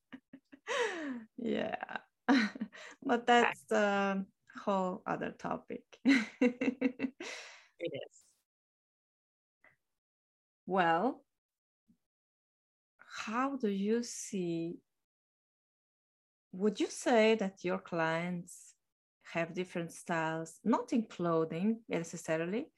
yeah. 1.38 1.76
but 3.04 3.26
that's 3.26 3.72
a 3.72 4.24
whole 4.64 5.02
other 5.06 5.32
topic. 5.32 5.84
It 6.06 7.14
is. 7.80 8.24
Well, 10.66 11.22
how 13.26 13.58
do 13.58 13.68
you 13.68 14.04
see? 14.04 14.80
Would 16.52 16.80
you 16.80 16.88
say 16.88 17.36
that 17.36 17.64
your 17.64 17.80
clients 17.80 18.74
have 19.34 19.54
different 19.54 19.92
styles, 19.92 20.60
not 20.64 20.92
in 20.94 21.04
clothing 21.04 21.82
necessarily, 21.88 22.72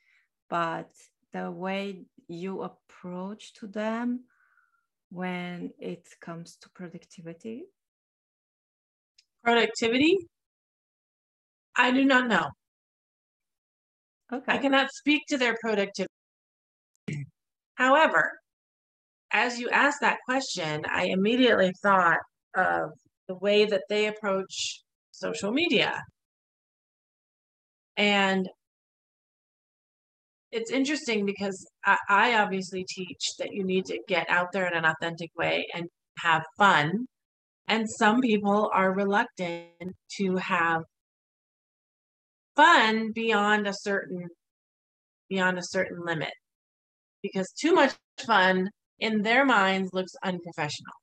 but 0.50 0.92
the 1.34 1.52
way 1.52 2.06
you 2.28 2.62
approach 2.64 3.54
to 3.54 3.68
them 3.68 4.26
when 5.10 5.72
it 5.80 6.08
comes 6.20 6.56
to 6.58 6.70
productivity? 6.70 7.66
Productivity? 9.44 10.18
I 11.76 11.92
do 11.92 12.06
not 12.06 12.28
know. 12.28 12.50
Okay. 14.32 14.52
I 14.54 14.58
cannot 14.60 14.92
speak 14.92 15.24
to 15.30 15.38
their 15.38 15.58
productivity. 15.62 16.08
However, 17.76 18.32
as 19.34 19.60
you 19.60 19.70
asked 19.70 20.02
that 20.02 20.20
question, 20.26 20.84
I 20.90 21.06
immediately 21.06 21.74
thought 21.82 22.20
of 22.56 22.92
the 23.28 23.36
way 23.36 23.66
that 23.66 23.84
they 23.90 24.08
approach 24.08 24.84
social 25.12 25.52
media. 25.52 26.04
And 27.98 28.48
it's 30.52 30.72
interesting 30.72 31.26
because 31.26 31.66
I, 31.86 31.98
I, 32.10 32.34
obviously 32.36 32.86
teach 32.88 33.36
that 33.40 33.54
you 33.54 33.64
need 33.64 33.86
to 33.86 34.00
get 34.08 34.30
out 34.30 34.52
there 34.52 34.68
in 34.68 34.74
an 34.74 34.86
authentic 34.86 35.30
way 35.38 35.68
and 35.74 35.88
have 36.20 36.44
fun. 36.58 37.08
And 37.68 37.90
some 37.90 38.20
people 38.20 38.70
are 38.74 38.94
reluctant 38.94 39.96
to 40.18 40.36
have 40.38 40.82
fun 42.56 43.12
beyond 43.14 43.68
a 43.68 43.74
certain 43.74 44.28
beyond 45.30 45.58
a 45.58 45.64
certain 45.64 46.06
limit 46.06 46.34
because 47.24 47.50
too 47.54 47.74
much 47.74 47.94
fun 48.26 48.70
in 49.00 49.22
their 49.22 49.46
minds 49.46 49.90
looks 49.94 50.12
unprofessional 50.24 50.94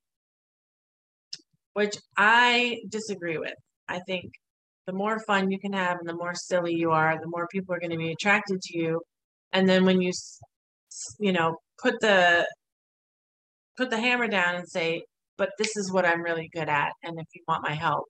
which 1.73 1.97
i 2.19 2.79
disagree 2.91 3.39
with 3.39 3.55
i 3.89 3.99
think 4.01 4.31
the 4.87 4.93
more 4.93 5.19
fun 5.27 5.51
you 5.51 5.59
can 5.59 5.73
have 5.73 5.99
and 5.99 6.09
the 6.09 6.15
more 6.15 6.35
silly 6.35 6.75
you 6.75 6.91
are 6.91 7.19
the 7.19 7.29
more 7.29 7.49
people 7.51 7.75
are 7.75 7.81
going 7.81 7.91
to 7.91 7.97
be 7.97 8.13
attracted 8.13 8.61
to 8.61 8.79
you 8.79 9.01
and 9.53 9.69
then 9.69 9.85
when 9.85 10.01
you 10.01 10.13
you 11.19 11.33
know 11.33 11.57
put 11.83 12.01
the 12.01 12.47
put 13.77 13.91
the 13.91 14.01
hammer 14.01 14.29
down 14.29 14.57
and 14.57 14.69
say 14.69 15.03
but 15.37 15.51
this 15.59 15.77
is 15.77 15.93
what 15.93 16.05
i'm 16.05 16.23
really 16.23 16.49
good 16.53 16.69
at 16.69 16.93
and 17.03 17.19
if 17.19 17.27
you 17.35 17.43
want 17.49 17.63
my 17.63 17.75
help. 17.75 18.05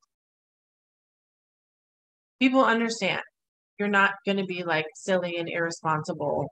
People 2.41 2.65
understand. 2.65 3.23
You're 3.79 3.89
not 3.89 4.13
going 4.25 4.39
to 4.39 4.45
be 4.45 4.63
like 4.63 4.87
silly 4.95 5.37
and 5.39 5.49
irresponsible 5.49 6.47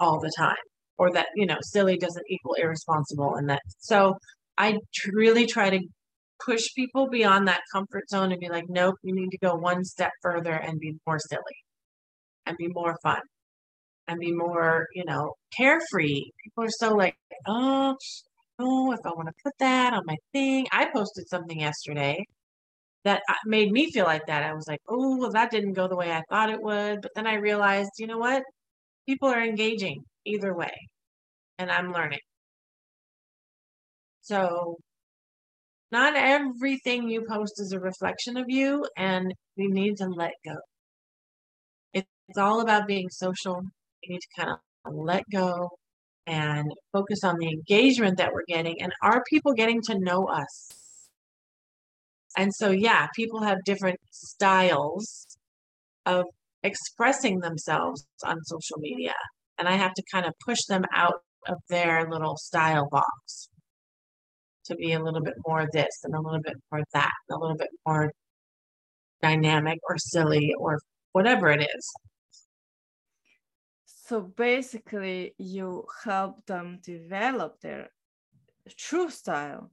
all 0.00 0.20
the 0.20 0.32
time 0.36 0.56
or 0.98 1.12
that 1.12 1.26
you 1.34 1.46
know 1.46 1.56
silly 1.62 1.96
doesn't 1.96 2.24
equal 2.28 2.54
irresponsible 2.54 3.34
and 3.36 3.48
that 3.50 3.60
so 3.78 4.16
i 4.58 4.76
really 5.12 5.46
try 5.46 5.70
to 5.70 5.80
push 6.44 6.62
people 6.76 7.08
beyond 7.08 7.48
that 7.48 7.62
comfort 7.72 8.08
zone 8.08 8.30
and 8.30 8.40
be 8.40 8.48
like 8.48 8.64
nope 8.68 8.94
you 9.02 9.14
need 9.14 9.30
to 9.30 9.38
go 9.38 9.54
one 9.54 9.84
step 9.84 10.12
further 10.22 10.52
and 10.52 10.78
be 10.78 10.94
more 11.06 11.18
silly 11.18 11.42
and 12.48 12.56
be 12.58 12.68
more 12.68 12.96
fun 13.02 13.20
and 14.08 14.20
be 14.20 14.32
more 14.32 14.86
you 14.94 15.04
know 15.04 15.34
carefree 15.56 16.22
people 16.42 16.64
are 16.64 16.70
so 16.70 16.94
like 16.94 17.16
oh 17.46 17.96
oh 18.58 18.92
if 18.92 19.00
i 19.04 19.10
want 19.10 19.28
to 19.28 19.34
put 19.44 19.52
that 19.60 19.92
on 19.92 20.02
my 20.06 20.16
thing 20.32 20.66
i 20.72 20.86
posted 20.92 21.28
something 21.28 21.60
yesterday 21.60 22.24
that 23.04 23.22
uh, 23.28 23.34
made 23.46 23.72
me 23.72 23.90
feel 23.90 24.04
like 24.04 24.26
that. 24.26 24.42
I 24.42 24.54
was 24.54 24.66
like, 24.68 24.80
oh, 24.88 25.16
well, 25.16 25.30
that 25.32 25.50
didn't 25.50 25.74
go 25.74 25.88
the 25.88 25.96
way 25.96 26.12
I 26.12 26.22
thought 26.30 26.50
it 26.50 26.62
would. 26.62 27.00
But 27.02 27.12
then 27.14 27.26
I 27.26 27.34
realized, 27.36 27.92
you 27.98 28.06
know 28.06 28.18
what? 28.18 28.42
People 29.08 29.28
are 29.28 29.42
engaging 29.42 30.04
either 30.26 30.54
way, 30.54 30.74
and 31.58 31.70
I'm 31.70 31.92
learning. 31.92 32.20
So, 34.22 34.78
not 35.90 36.14
everything 36.16 37.08
you 37.08 37.24
post 37.28 37.54
is 37.58 37.72
a 37.72 37.80
reflection 37.80 38.36
of 38.36 38.46
you, 38.48 38.86
and 38.96 39.32
we 39.56 39.68
need 39.68 39.96
to 39.98 40.06
let 40.08 40.32
go. 40.44 40.56
It's 42.28 42.38
all 42.38 42.60
about 42.60 42.86
being 42.86 43.08
social. 43.10 43.62
We 44.02 44.14
need 44.14 44.20
to 44.20 44.42
kind 44.42 44.50
of 44.50 44.94
let 44.94 45.24
go 45.32 45.70
and 46.26 46.70
focus 46.92 47.24
on 47.24 47.36
the 47.38 47.48
engagement 47.48 48.18
that 48.18 48.32
we're 48.32 48.44
getting. 48.46 48.80
And 48.82 48.92
are 49.02 49.22
people 49.30 49.54
getting 49.54 49.80
to 49.82 49.98
know 49.98 50.26
us? 50.26 50.68
And 52.36 52.52
so, 52.54 52.70
yeah, 52.70 53.06
people 53.16 53.42
have 53.42 53.64
different 53.64 53.98
styles 54.10 55.26
of 56.04 56.24
expressing 56.62 57.40
themselves 57.40 58.04
on 58.24 58.36
social 58.44 58.76
media. 58.78 59.14
And 59.58 59.66
I 59.66 59.76
have 59.76 59.94
to 59.94 60.02
kind 60.12 60.26
of 60.26 60.34
push 60.46 60.58
them 60.68 60.84
out 60.94 61.22
of 61.48 61.56
their 61.70 62.08
little 62.10 62.36
style 62.36 62.88
box 62.90 63.48
to 64.66 64.76
be 64.76 64.92
a 64.92 65.02
little 65.02 65.22
bit 65.22 65.34
more 65.46 65.66
this 65.72 66.00
and 66.04 66.14
a 66.14 66.20
little 66.20 66.42
bit 66.42 66.54
more 66.70 66.82
that, 66.92 67.10
and 67.28 67.36
a 67.36 67.40
little 67.40 67.56
bit 67.56 67.70
more 67.86 68.12
dynamic 69.22 69.78
or 69.88 69.96
silly 69.96 70.52
or 70.58 70.78
whatever 71.12 71.48
it 71.48 71.62
is. 71.62 71.92
So 74.08 74.22
basically, 74.22 75.34
you 75.38 75.86
help 76.04 76.46
them 76.46 76.78
develop 76.82 77.60
their 77.60 77.90
true 78.76 79.10
style. 79.10 79.70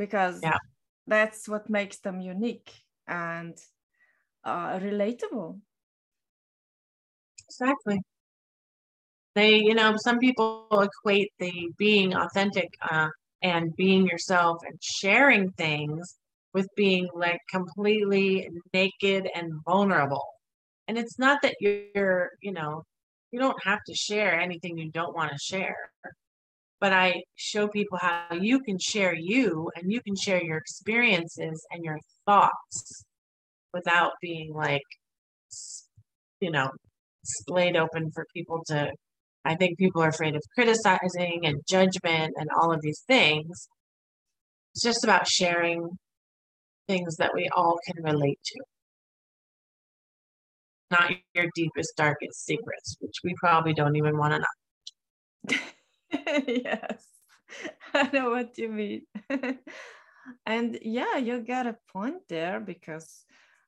because 0.00 0.40
yeah. 0.42 0.56
that's 1.06 1.46
what 1.46 1.68
makes 1.68 1.98
them 1.98 2.20
unique 2.20 2.72
and 3.06 3.56
uh, 4.44 4.78
relatable. 4.78 5.60
Exactly. 7.48 8.00
They, 9.34 9.56
you 9.56 9.74
know, 9.74 9.94
some 9.96 10.18
people 10.18 10.66
equate 10.70 11.32
the 11.38 11.52
being 11.76 12.14
authentic 12.14 12.68
uh, 12.90 13.08
and 13.42 13.76
being 13.76 14.06
yourself 14.06 14.58
and 14.66 14.78
sharing 14.82 15.52
things 15.52 16.16
with 16.54 16.66
being 16.76 17.08
like 17.14 17.40
completely 17.50 18.48
naked 18.72 19.28
and 19.34 19.52
vulnerable. 19.64 20.24
And 20.90 20.98
it's 20.98 21.20
not 21.20 21.38
that 21.42 21.54
you're, 21.60 22.30
you 22.42 22.50
know, 22.50 22.82
you 23.30 23.38
don't 23.38 23.62
have 23.62 23.78
to 23.86 23.94
share 23.94 24.40
anything 24.40 24.76
you 24.76 24.90
don't 24.90 25.14
want 25.14 25.30
to 25.30 25.38
share 25.38 25.90
but 26.80 26.94
I 26.94 27.22
show 27.36 27.68
people 27.68 27.98
how 28.00 28.24
you 28.32 28.60
can 28.60 28.78
share 28.78 29.14
you 29.14 29.70
and 29.76 29.92
you 29.92 30.00
can 30.00 30.16
share 30.16 30.42
your 30.42 30.56
experiences 30.56 31.64
and 31.70 31.84
your 31.84 31.98
thoughts 32.24 33.04
without 33.74 34.12
being 34.22 34.52
like, 34.54 34.82
you 36.40 36.50
know, 36.50 36.70
splayed 37.22 37.76
open 37.76 38.10
for 38.12 38.26
people 38.34 38.62
to. 38.68 38.90
I 39.44 39.54
think 39.54 39.78
people 39.78 40.02
are 40.02 40.08
afraid 40.08 40.36
of 40.36 40.42
criticizing 40.54 41.40
and 41.44 41.60
judgment 41.68 42.34
and 42.36 42.48
all 42.60 42.72
of 42.72 42.80
these 42.82 43.02
things. 43.06 43.68
It's 44.74 44.82
just 44.82 45.04
about 45.04 45.26
sharing 45.26 45.98
things 46.88 47.16
that 47.16 47.32
we 47.34 47.48
all 47.54 47.78
can 47.86 48.02
relate 48.02 48.38
to. 48.44 48.60
Not 50.90 51.12
your 51.34 51.46
deepest, 51.54 51.96
darkest 51.96 52.44
secrets, 52.44 52.96
which 53.00 53.16
we 53.24 53.34
probably 53.38 53.74
don't 53.74 53.96
even 53.96 54.18
want 54.18 54.34
to 54.34 54.38
know. 54.38 54.44
yes, 56.46 57.06
I 57.94 58.10
know 58.12 58.30
what 58.30 58.58
you 58.58 58.68
mean. 58.68 59.02
and 60.46 60.78
yeah, 60.82 61.16
you 61.16 61.40
got 61.40 61.66
a 61.66 61.76
point 61.92 62.22
there 62.28 62.60
because 62.60 63.24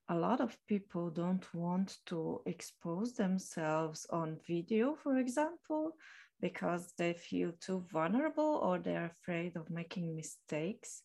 a 0.08 0.14
lot 0.16 0.40
of 0.40 0.56
people 0.66 1.10
don't 1.10 1.46
want 1.54 1.98
to 2.06 2.42
expose 2.46 3.14
themselves 3.14 4.06
on 4.10 4.38
video, 4.46 4.94
for 4.94 5.18
example, 5.18 5.92
because 6.40 6.92
they 6.98 7.12
feel 7.14 7.52
too 7.60 7.84
vulnerable 7.92 8.60
or 8.62 8.78
they're 8.78 9.12
afraid 9.20 9.56
of 9.56 9.70
making 9.70 10.14
mistakes. 10.14 11.02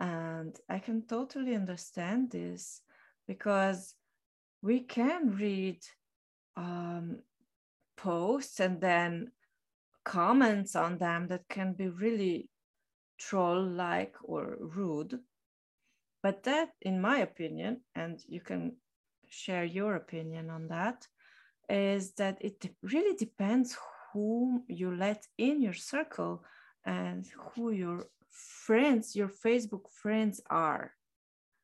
And 0.00 0.56
I 0.68 0.78
can 0.78 1.06
totally 1.06 1.54
understand 1.54 2.30
this 2.30 2.82
because 3.26 3.94
we 4.62 4.80
can 4.80 5.36
read 5.36 5.78
um, 6.56 7.18
posts 7.96 8.60
and 8.60 8.80
then 8.80 9.30
comments 10.04 10.74
on 10.74 10.98
them 10.98 11.28
that 11.28 11.48
can 11.48 11.74
be 11.74 11.88
really 11.88 12.48
troll 13.18 13.62
like 13.62 14.14
or 14.22 14.56
rude. 14.60 15.18
But 16.22 16.42
that, 16.44 16.70
in 16.82 17.00
my 17.00 17.18
opinion, 17.18 17.82
and 17.94 18.18
you 18.26 18.40
can 18.40 18.76
share 19.28 19.64
your 19.64 19.96
opinion 19.96 20.50
on 20.50 20.68
that, 20.68 21.06
is 21.68 22.12
that 22.14 22.38
it 22.40 22.70
really 22.82 23.16
depends 23.16 23.76
whom 24.12 24.64
you 24.68 24.94
let 24.96 25.26
in 25.36 25.62
your 25.62 25.74
circle 25.74 26.42
and 26.84 27.26
who 27.36 27.70
your 27.70 28.06
friends, 28.30 29.14
your 29.14 29.28
Facebook 29.28 29.90
friends 29.90 30.40
are. 30.50 30.92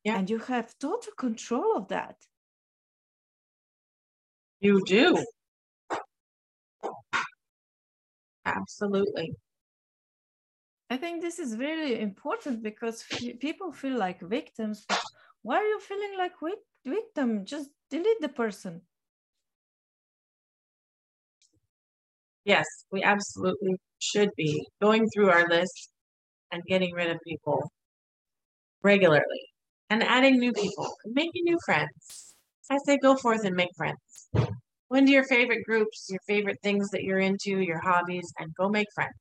Yeah. 0.03 0.17
And 0.17 0.29
you 0.29 0.37
have 0.37 0.77
total 0.79 1.13
control 1.17 1.75
of 1.75 1.87
that. 1.87 2.17
You 4.65 4.81
do. 4.83 5.23
Absolutely. 8.45 9.35
I 10.89 10.97
think 10.97 11.21
this 11.21 11.37
is 11.37 11.57
really 11.57 11.99
important 11.99 12.63
because 12.63 13.03
f- 13.03 13.39
people 13.39 13.71
feel 13.71 13.95
like 13.97 14.19
victims. 14.19 14.83
But 14.87 15.03
why 15.43 15.57
are 15.57 15.63
you 15.67 15.79
feeling 15.79 16.17
like 16.17 16.33
victim? 16.83 17.45
Just 17.45 17.69
delete 17.89 18.19
the 18.19 18.29
person. 18.29 18.87
Yes, 22.45 22.65
we 22.91 23.03
absolutely 23.03 23.75
should 23.99 24.29
be 24.37 24.65
going 24.81 25.09
through 25.09 25.31
our 25.31 25.47
list 25.49 25.91
and 26.51 26.63
getting 26.65 26.93
rid 26.95 27.11
of 27.11 27.19
people 27.27 27.71
regularly 28.83 29.49
and 29.89 30.01
adding 30.03 30.39
new 30.39 30.53
people 30.53 30.95
and 31.03 31.13
making 31.13 31.43
new 31.43 31.57
friends. 31.65 32.34
I 32.69 32.77
say 32.85 32.97
go 32.97 33.15
forth 33.15 33.45
and 33.45 33.55
make 33.55 33.69
friends. 33.75 33.97
Go 34.33 34.97
into 34.97 35.11
your 35.11 35.25
favorite 35.25 35.63
groups, 35.65 36.07
your 36.09 36.19
favorite 36.27 36.57
things 36.63 36.89
that 36.89 37.03
you're 37.03 37.19
into, 37.19 37.59
your 37.59 37.79
hobbies, 37.79 38.31
and 38.39 38.53
go 38.55 38.69
make 38.69 38.87
friends. 38.93 39.13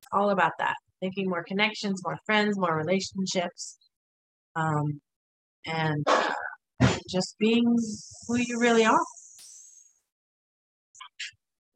It's 0.00 0.08
all 0.12 0.30
about 0.30 0.52
that. 0.58 0.76
Making 1.02 1.28
more 1.28 1.44
connections, 1.44 2.02
more 2.04 2.18
friends, 2.24 2.58
more 2.58 2.76
relationships, 2.76 3.78
um, 4.54 5.00
and 5.66 6.06
just 7.08 7.36
being 7.38 7.76
who 8.26 8.36
you 8.36 8.58
really 8.58 8.84
are. 8.84 9.04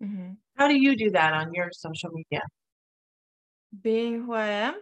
Mm-hmm. 0.02 0.32
How 0.56 0.68
do 0.68 0.74
you 0.74 0.96
do 0.96 1.10
that 1.10 1.32
on 1.32 1.52
your 1.52 1.68
social 1.72 2.10
media? 2.12 2.42
Being 3.82 4.24
who 4.24 4.32
I 4.32 4.46
am? 4.46 4.74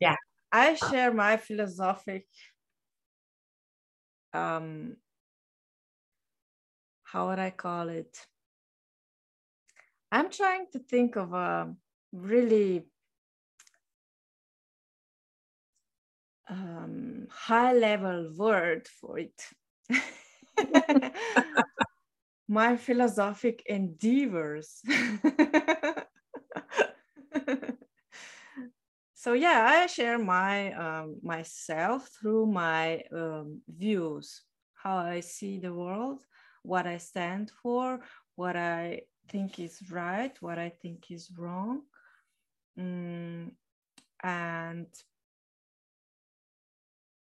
Yeah. 0.00 0.16
I 0.50 0.74
share 0.74 1.12
my 1.12 1.36
philosophic 1.36 2.26
um 4.34 4.96
how 7.04 7.28
would 7.28 7.38
I 7.38 7.50
call 7.50 7.88
it? 7.90 8.26
I'm 10.10 10.30
trying 10.30 10.66
to 10.72 10.78
think 10.78 11.16
of 11.16 11.32
a 11.32 11.74
really 12.12 12.86
um, 16.48 17.26
high 17.30 17.72
level 17.72 18.30
word 18.36 18.88
for 18.88 19.18
it. 19.18 19.42
My 22.48 22.76
philosophic 22.76 23.62
endeavors. 23.66 24.82
so 29.22 29.34
yeah, 29.34 29.64
I 29.68 29.86
share 29.86 30.18
my 30.18 30.72
um, 30.72 31.20
myself 31.22 32.08
through 32.08 32.46
my 32.46 33.04
um, 33.14 33.60
views, 33.68 34.42
how 34.74 34.96
I 34.96 35.20
see 35.20 35.60
the 35.60 35.72
world, 35.72 36.22
what 36.64 36.88
I 36.88 36.98
stand 36.98 37.52
for, 37.62 38.00
what 38.34 38.56
I 38.56 39.02
think 39.28 39.60
is 39.60 39.78
right, 39.92 40.36
what 40.40 40.58
I 40.58 40.70
think 40.70 41.12
is 41.12 41.30
wrong. 41.38 41.82
Mm, 42.76 43.52
and 44.24 44.88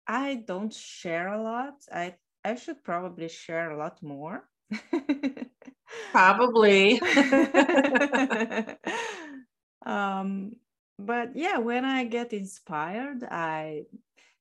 I 0.08 0.44
don't 0.46 0.72
share 0.72 1.30
a 1.30 1.42
lot. 1.42 1.82
I 1.92 2.14
I 2.46 2.54
should 2.58 2.84
probably 2.84 3.28
share 3.28 3.72
a 3.72 3.78
lot 3.78 4.04
more. 4.04 4.48
probably. 6.12 7.02
um, 9.84 10.52
but 11.00 11.36
yeah, 11.36 11.58
when 11.58 11.86
I 11.86 12.06
get 12.06 12.34
inspired, 12.34 13.24
I, 13.24 13.86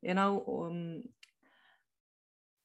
you 0.02 0.14
know, 0.14 0.44
um, 0.70 1.02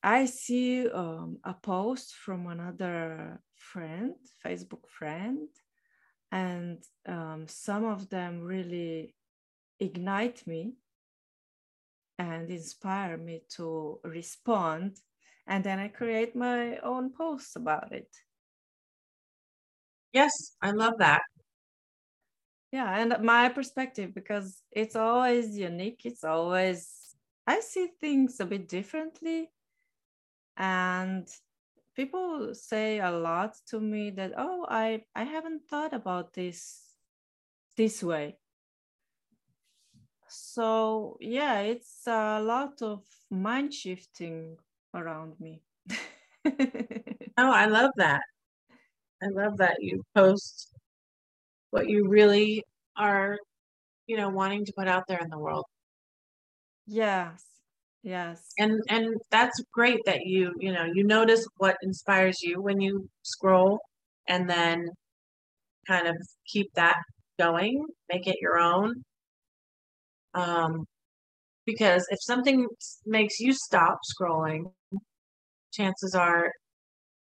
I 0.03 0.25
see 0.25 0.87
um, 0.89 1.39
a 1.43 1.53
post 1.53 2.15
from 2.15 2.47
another 2.47 3.41
friend, 3.55 4.15
Facebook 4.43 4.87
friend, 4.87 5.49
and 6.31 6.83
um, 7.07 7.47
some 7.47 7.85
of 7.85 8.09
them 8.09 8.41
really 8.41 9.15
ignite 9.79 10.47
me 10.47 10.75
and 12.17 12.49
inspire 12.49 13.17
me 13.17 13.43
to 13.49 13.99
respond. 14.03 14.99
And 15.47 15.63
then 15.63 15.79
I 15.79 15.87
create 15.89 16.35
my 16.35 16.77
own 16.77 17.11
posts 17.11 17.55
about 17.55 17.91
it. 17.91 18.15
Yes, 20.13 20.55
I 20.61 20.71
love 20.71 20.97
that. 20.99 21.21
Yeah, 22.71 22.89
and 22.99 23.21
my 23.23 23.49
perspective, 23.49 24.13
because 24.13 24.63
it's 24.71 24.95
always 24.95 25.57
unique, 25.57 26.05
it's 26.05 26.23
always, 26.23 27.15
I 27.45 27.59
see 27.59 27.87
things 27.99 28.39
a 28.39 28.45
bit 28.45 28.67
differently. 28.69 29.51
And 30.57 31.27
people 31.95 32.53
say 32.55 32.99
a 32.99 33.11
lot 33.11 33.55
to 33.67 33.79
me 33.79 34.09
that 34.11 34.33
oh 34.37 34.65
i 34.69 35.03
i 35.15 35.23
haven't 35.23 35.67
thought 35.69 35.93
about 35.93 36.33
this 36.33 36.83
this 37.77 38.03
way. 38.03 38.37
So 40.27 41.17
yeah 41.19 41.59
it's 41.59 42.07
a 42.07 42.39
lot 42.41 42.81
of 42.81 43.03
mind 43.29 43.73
shifting 43.73 44.57
around 44.93 45.39
me. 45.39 45.61
Oh 47.37 47.51
i 47.51 47.65
love 47.65 47.91
that. 47.97 48.21
I 49.23 49.27
love 49.29 49.57
that 49.57 49.77
you 49.81 50.03
post 50.15 50.73
what 51.71 51.89
you 51.89 52.07
really 52.07 52.63
are 52.97 53.37
you 54.07 54.17
know 54.17 54.29
wanting 54.29 54.65
to 54.65 54.73
put 54.77 54.87
out 54.87 55.03
there 55.07 55.19
in 55.19 55.29
the 55.29 55.39
world. 55.39 55.65
Yes 56.87 57.43
yes. 58.03 58.51
And 58.57 58.81
and 58.89 59.15
that's 59.29 59.61
great 59.73 59.99
that 60.05 60.21
you 60.25 60.53
you 60.59 60.71
know 60.73 60.85
you 60.85 61.03
notice 61.03 61.45
what 61.57 61.77
inspires 61.83 62.41
you 62.41 62.61
when 62.61 62.81
you 62.81 63.09
scroll 63.23 63.79
and 64.27 64.49
then 64.49 64.89
kind 65.87 66.07
of 66.07 66.15
keep 66.47 66.71
that 66.75 66.97
going 67.39 67.85
make 68.11 68.27
it 68.27 68.37
your 68.41 68.59
own. 68.59 69.03
Um 70.33 70.85
because 71.65 72.05
if 72.09 72.19
something 72.23 72.67
makes 73.05 73.39
you 73.39 73.53
stop 73.53 73.99
scrolling 74.19 74.71
chances 75.73 76.15
are 76.15 76.51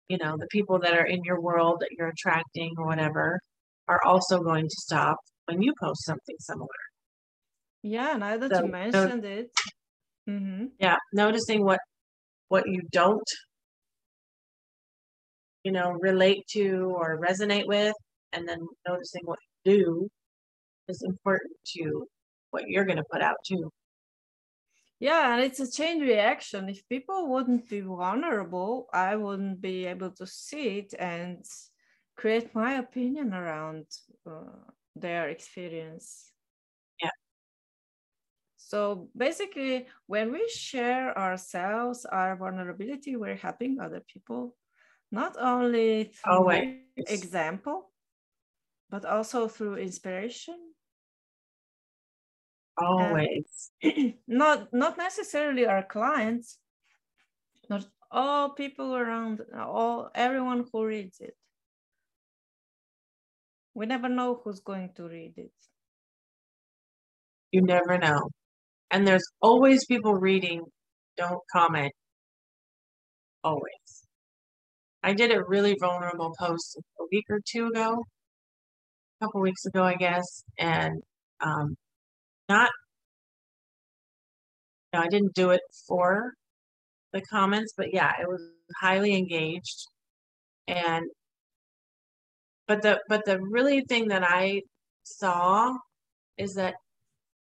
you 0.08 0.18
know 0.18 0.36
the 0.38 0.46
people 0.48 0.78
that 0.80 0.94
are 0.94 1.06
in 1.06 1.22
your 1.24 1.40
world 1.40 1.78
that 1.80 1.90
you're 1.92 2.08
attracting 2.08 2.74
or 2.78 2.86
whatever 2.86 3.40
are 3.88 4.00
also 4.04 4.40
going 4.40 4.64
to 4.66 4.76
stop 4.78 5.18
when 5.46 5.62
you 5.62 5.72
post 5.80 6.04
something 6.04 6.36
similar 6.40 6.68
yeah 7.82 8.16
now 8.16 8.36
that 8.36 8.54
so, 8.54 8.64
you 8.64 8.70
mentioned 8.70 9.24
so, 9.24 9.30
it 9.30 9.50
Mm-hmm. 10.28 10.66
Yeah, 10.78 10.96
noticing 11.12 11.64
what 11.64 11.80
what 12.48 12.68
you 12.68 12.82
don't, 12.92 13.28
you 15.64 15.72
know, 15.72 15.92
relate 15.92 16.44
to 16.52 16.94
or 16.96 17.18
resonate 17.18 17.66
with, 17.66 17.94
and 18.32 18.48
then 18.48 18.58
noticing 18.86 19.22
what 19.24 19.38
you 19.64 19.76
do 19.76 20.08
is 20.88 21.02
important 21.06 21.52
to 21.76 22.06
what 22.50 22.64
you're 22.66 22.84
going 22.84 22.98
to 22.98 23.04
put 23.10 23.22
out 23.22 23.36
too. 23.46 23.70
Yeah, 25.00 25.32
and 25.32 25.42
it's 25.42 25.60
a 25.60 25.70
chain 25.70 26.00
reaction. 26.00 26.68
If 26.68 26.86
people 26.88 27.28
wouldn't 27.28 27.68
be 27.68 27.80
vulnerable, 27.80 28.88
I 28.92 29.16
wouldn't 29.16 29.60
be 29.60 29.86
able 29.86 30.10
to 30.12 30.26
see 30.26 30.78
it 30.78 30.94
and 30.98 31.44
create 32.18 32.52
my 32.52 32.74
opinion 32.74 33.32
around 33.32 33.86
uh, 34.26 34.66
their 34.96 35.28
experience. 35.28 36.32
Yeah. 37.00 37.14
So 38.56 39.08
basically, 39.16 39.86
when 40.06 40.32
we 40.32 40.48
share 40.48 41.16
ourselves, 41.16 42.04
our 42.04 42.36
vulnerability, 42.36 43.14
we're 43.14 43.36
helping 43.36 43.78
other 43.80 44.02
people, 44.12 44.56
not 45.12 45.36
only 45.40 46.12
through 46.12 46.32
Always. 46.34 46.74
example, 46.96 47.90
but 48.90 49.04
also 49.04 49.46
through 49.46 49.76
inspiration. 49.76 50.58
Always. 52.76 53.70
not 54.26 54.72
not 54.72 54.98
necessarily 54.98 55.66
our 55.66 55.84
clients, 55.84 56.58
not 57.70 57.86
all 58.10 58.50
people 58.50 58.96
around, 58.96 59.42
all 59.54 60.10
everyone 60.14 60.64
who 60.72 60.84
reads 60.84 61.20
it. 61.20 61.36
We 63.78 63.86
never 63.86 64.08
know 64.08 64.40
who's 64.42 64.58
going 64.58 64.90
to 64.96 65.04
read 65.04 65.34
it. 65.36 65.52
You 67.52 67.62
never 67.62 67.96
know. 67.96 68.22
And 68.90 69.06
there's 69.06 69.22
always 69.40 69.86
people 69.86 70.14
reading. 70.14 70.62
Don't 71.16 71.38
comment. 71.52 71.92
Always. 73.44 74.02
I 75.04 75.12
did 75.12 75.30
a 75.30 75.44
really 75.46 75.76
vulnerable 75.78 76.34
post 76.40 76.76
a 76.98 77.04
week 77.12 77.26
or 77.30 77.38
two 77.48 77.68
ago 77.68 78.04
a 79.20 79.24
couple 79.24 79.40
weeks 79.40 79.64
ago 79.64 79.82
i 79.84 79.94
guess 79.94 80.44
and 80.58 81.00
um, 81.40 81.76
not 82.48 82.70
no 84.92 85.00
i 85.00 85.08
didn't 85.08 85.34
do 85.34 85.50
it 85.50 85.60
for 85.86 86.34
the 87.12 87.20
comments 87.22 87.72
but 87.76 87.94
yeah 87.94 88.12
it 88.20 88.28
was 88.28 88.42
highly 88.80 89.14
engaged. 89.16 89.86
And 90.66 91.06
but 92.68 92.82
the 92.82 93.00
but 93.08 93.24
the 93.24 93.40
really 93.40 93.80
thing 93.82 94.08
that 94.08 94.22
i 94.24 94.62
saw 95.04 95.76
is 96.36 96.54
that 96.54 96.74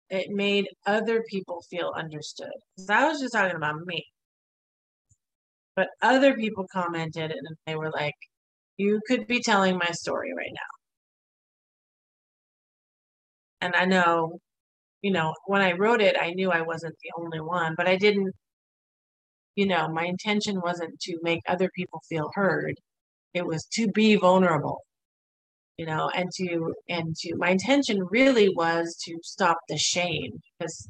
it 0.09 0.29
made 0.29 0.69
other 0.85 1.23
people 1.29 1.61
feel 1.69 1.93
understood. 1.95 2.51
Because 2.75 2.89
I 2.89 3.07
was 3.07 3.19
just 3.19 3.33
talking 3.33 3.55
about 3.55 3.85
me. 3.85 4.05
But 5.75 5.89
other 6.01 6.35
people 6.35 6.67
commented 6.71 7.31
and 7.31 7.57
they 7.65 7.75
were 7.75 7.91
like, 7.91 8.15
you 8.77 9.01
could 9.07 9.27
be 9.27 9.41
telling 9.41 9.77
my 9.77 9.89
story 9.91 10.33
right 10.35 10.51
now. 10.53 10.61
And 13.61 13.75
I 13.75 13.85
know, 13.85 14.39
you 15.01 15.11
know, 15.11 15.33
when 15.47 15.61
I 15.61 15.73
wrote 15.73 16.01
it, 16.01 16.15
I 16.19 16.31
knew 16.31 16.51
I 16.51 16.61
wasn't 16.61 16.95
the 17.01 17.11
only 17.21 17.41
one, 17.41 17.73
but 17.75 17.87
I 17.87 17.95
didn't, 17.97 18.33
you 19.55 19.65
know, 19.65 19.87
my 19.89 20.05
intention 20.05 20.61
wasn't 20.61 20.99
to 21.01 21.17
make 21.23 21.41
other 21.47 21.69
people 21.75 22.01
feel 22.07 22.29
heard. 22.33 22.75
It 23.33 23.45
was 23.45 23.65
to 23.73 23.87
be 23.91 24.15
vulnerable, 24.15 24.84
you 25.77 25.85
know, 25.85 26.09
and 26.15 26.29
to, 26.37 26.73
and 26.89 27.15
to, 27.15 27.35
my 27.35 27.49
intention 27.49 28.05
really 28.09 28.49
was 28.49 28.97
to 29.05 29.17
stop 29.23 29.57
the 29.67 29.77
shame 29.77 30.31
because 30.57 30.87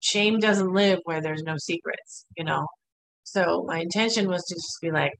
shame 0.00 0.38
doesn't 0.38 0.72
live 0.72 1.00
where 1.04 1.20
there's 1.20 1.42
no 1.42 1.56
secrets, 1.58 2.26
you 2.36 2.44
know. 2.44 2.66
So 3.24 3.64
my 3.66 3.80
intention 3.80 4.28
was 4.28 4.44
to 4.44 4.54
just 4.54 4.78
be 4.80 4.90
like, 4.90 5.12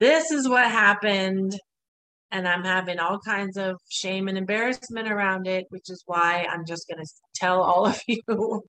this 0.00 0.30
is 0.30 0.48
what 0.48 0.70
happened. 0.70 1.58
And 2.32 2.48
I'm 2.48 2.64
having 2.64 2.98
all 2.98 3.18
kinds 3.18 3.56
of 3.56 3.76
shame 3.88 4.28
and 4.28 4.38
embarrassment 4.38 5.10
around 5.10 5.46
it, 5.46 5.66
which 5.70 5.88
is 5.90 6.02
why 6.06 6.46
I'm 6.50 6.64
just 6.66 6.88
going 6.88 7.04
to 7.04 7.10
tell 7.34 7.62
all 7.62 7.86
of 7.86 8.00
you, 8.08 8.62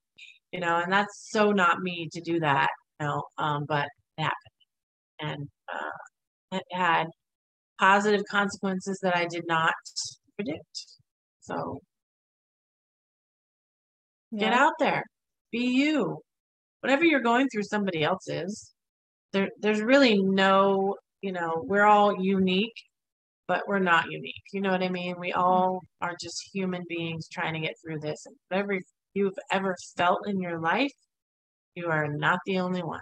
you 0.52 0.60
know, 0.60 0.80
and 0.80 0.92
that's 0.92 1.30
so 1.32 1.52
not 1.52 1.82
me 1.82 2.10
to 2.14 2.22
do 2.22 2.40
that, 2.40 2.70
you 3.00 3.08
know, 3.08 3.24
um, 3.38 3.66
but 3.68 3.88
it 4.18 4.24
happened. 4.24 4.38
And 5.22 5.48
uh, 5.74 6.58
it 6.58 6.64
had 6.72 7.08
positive 7.80 8.24
consequences 8.30 9.00
that 9.04 9.16
I 9.16 9.26
did 9.26 9.44
not 9.48 9.74
predict. 10.36 10.86
So 11.42 11.82
yeah. 14.32 14.40
get 14.40 14.54
out 14.54 14.74
there, 14.80 15.04
be 15.52 15.66
you. 15.66 16.20
Whatever 16.82 17.06
you're 17.06 17.22
going 17.22 17.48
through, 17.50 17.64
somebody 17.64 18.04
else 18.04 18.28
is. 18.28 18.74
There, 19.32 19.50
there's 19.62 19.82
really 19.82 20.22
no 20.22 20.96
you 21.24 21.32
know, 21.32 21.64
we're 21.66 21.86
all 21.86 22.22
unique, 22.22 22.76
but 23.48 23.64
we're 23.66 23.80
not 23.80 24.12
unique. 24.12 24.44
You 24.52 24.62
know 24.62 24.72
what 24.72 24.84
I 24.84 24.90
mean? 24.90 25.16
We 25.18 25.32
all 25.32 25.80
are 26.02 26.16
just 26.22 26.50
human 26.54 26.84
beings 26.88 27.30
trying 27.32 27.54
to 27.54 27.62
get 27.62 27.76
through 27.82 28.00
this. 28.00 28.26
And 28.26 28.36
whatever 28.50 28.78
you've 29.14 29.38
ever 29.50 29.76
felt 29.98 30.28
in 30.28 30.42
your 30.42 30.60
life, 30.60 30.92
you 31.76 31.88
are 31.88 32.10
not 32.10 32.40
the 32.46 32.60
only 32.60 32.84
one. 32.84 33.00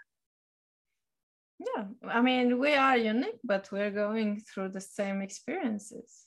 Yeah, 1.62 1.86
I 2.08 2.22
mean, 2.22 2.58
we 2.58 2.74
are 2.74 2.98
unique, 2.98 3.40
but 3.44 3.72
we're 3.72 3.92
going 3.92 4.40
through 4.42 4.70
the 4.70 4.82
same 4.82 5.22
experiences, 5.22 6.26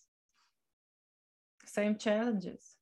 same 1.67 1.97
challenges. 1.97 2.77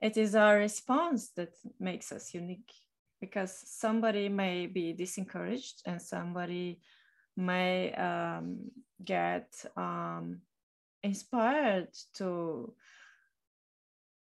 It 0.00 0.16
is 0.16 0.34
our 0.34 0.56
response 0.56 1.30
that 1.36 1.54
makes 1.78 2.10
us 2.10 2.32
unique 2.32 2.72
because 3.20 3.52
somebody 3.66 4.28
may 4.30 4.66
be 4.66 4.94
disencouraged 4.94 5.82
and 5.84 6.00
somebody 6.00 6.80
may 7.36 7.92
um, 7.94 8.70
get 9.04 9.52
um, 9.76 10.40
inspired 11.02 11.88
to 12.14 12.72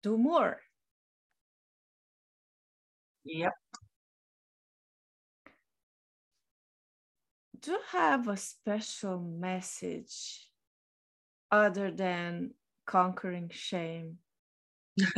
do 0.03 0.16
more. 0.16 0.61
Yep. 3.25 3.53
Do 7.66 7.76
have 7.90 8.29
a 8.29 8.37
special 8.37 9.18
message 9.18 10.46
other 11.50 11.90
than 11.90 12.52
conquering 12.87 13.50
shame? 13.52 14.18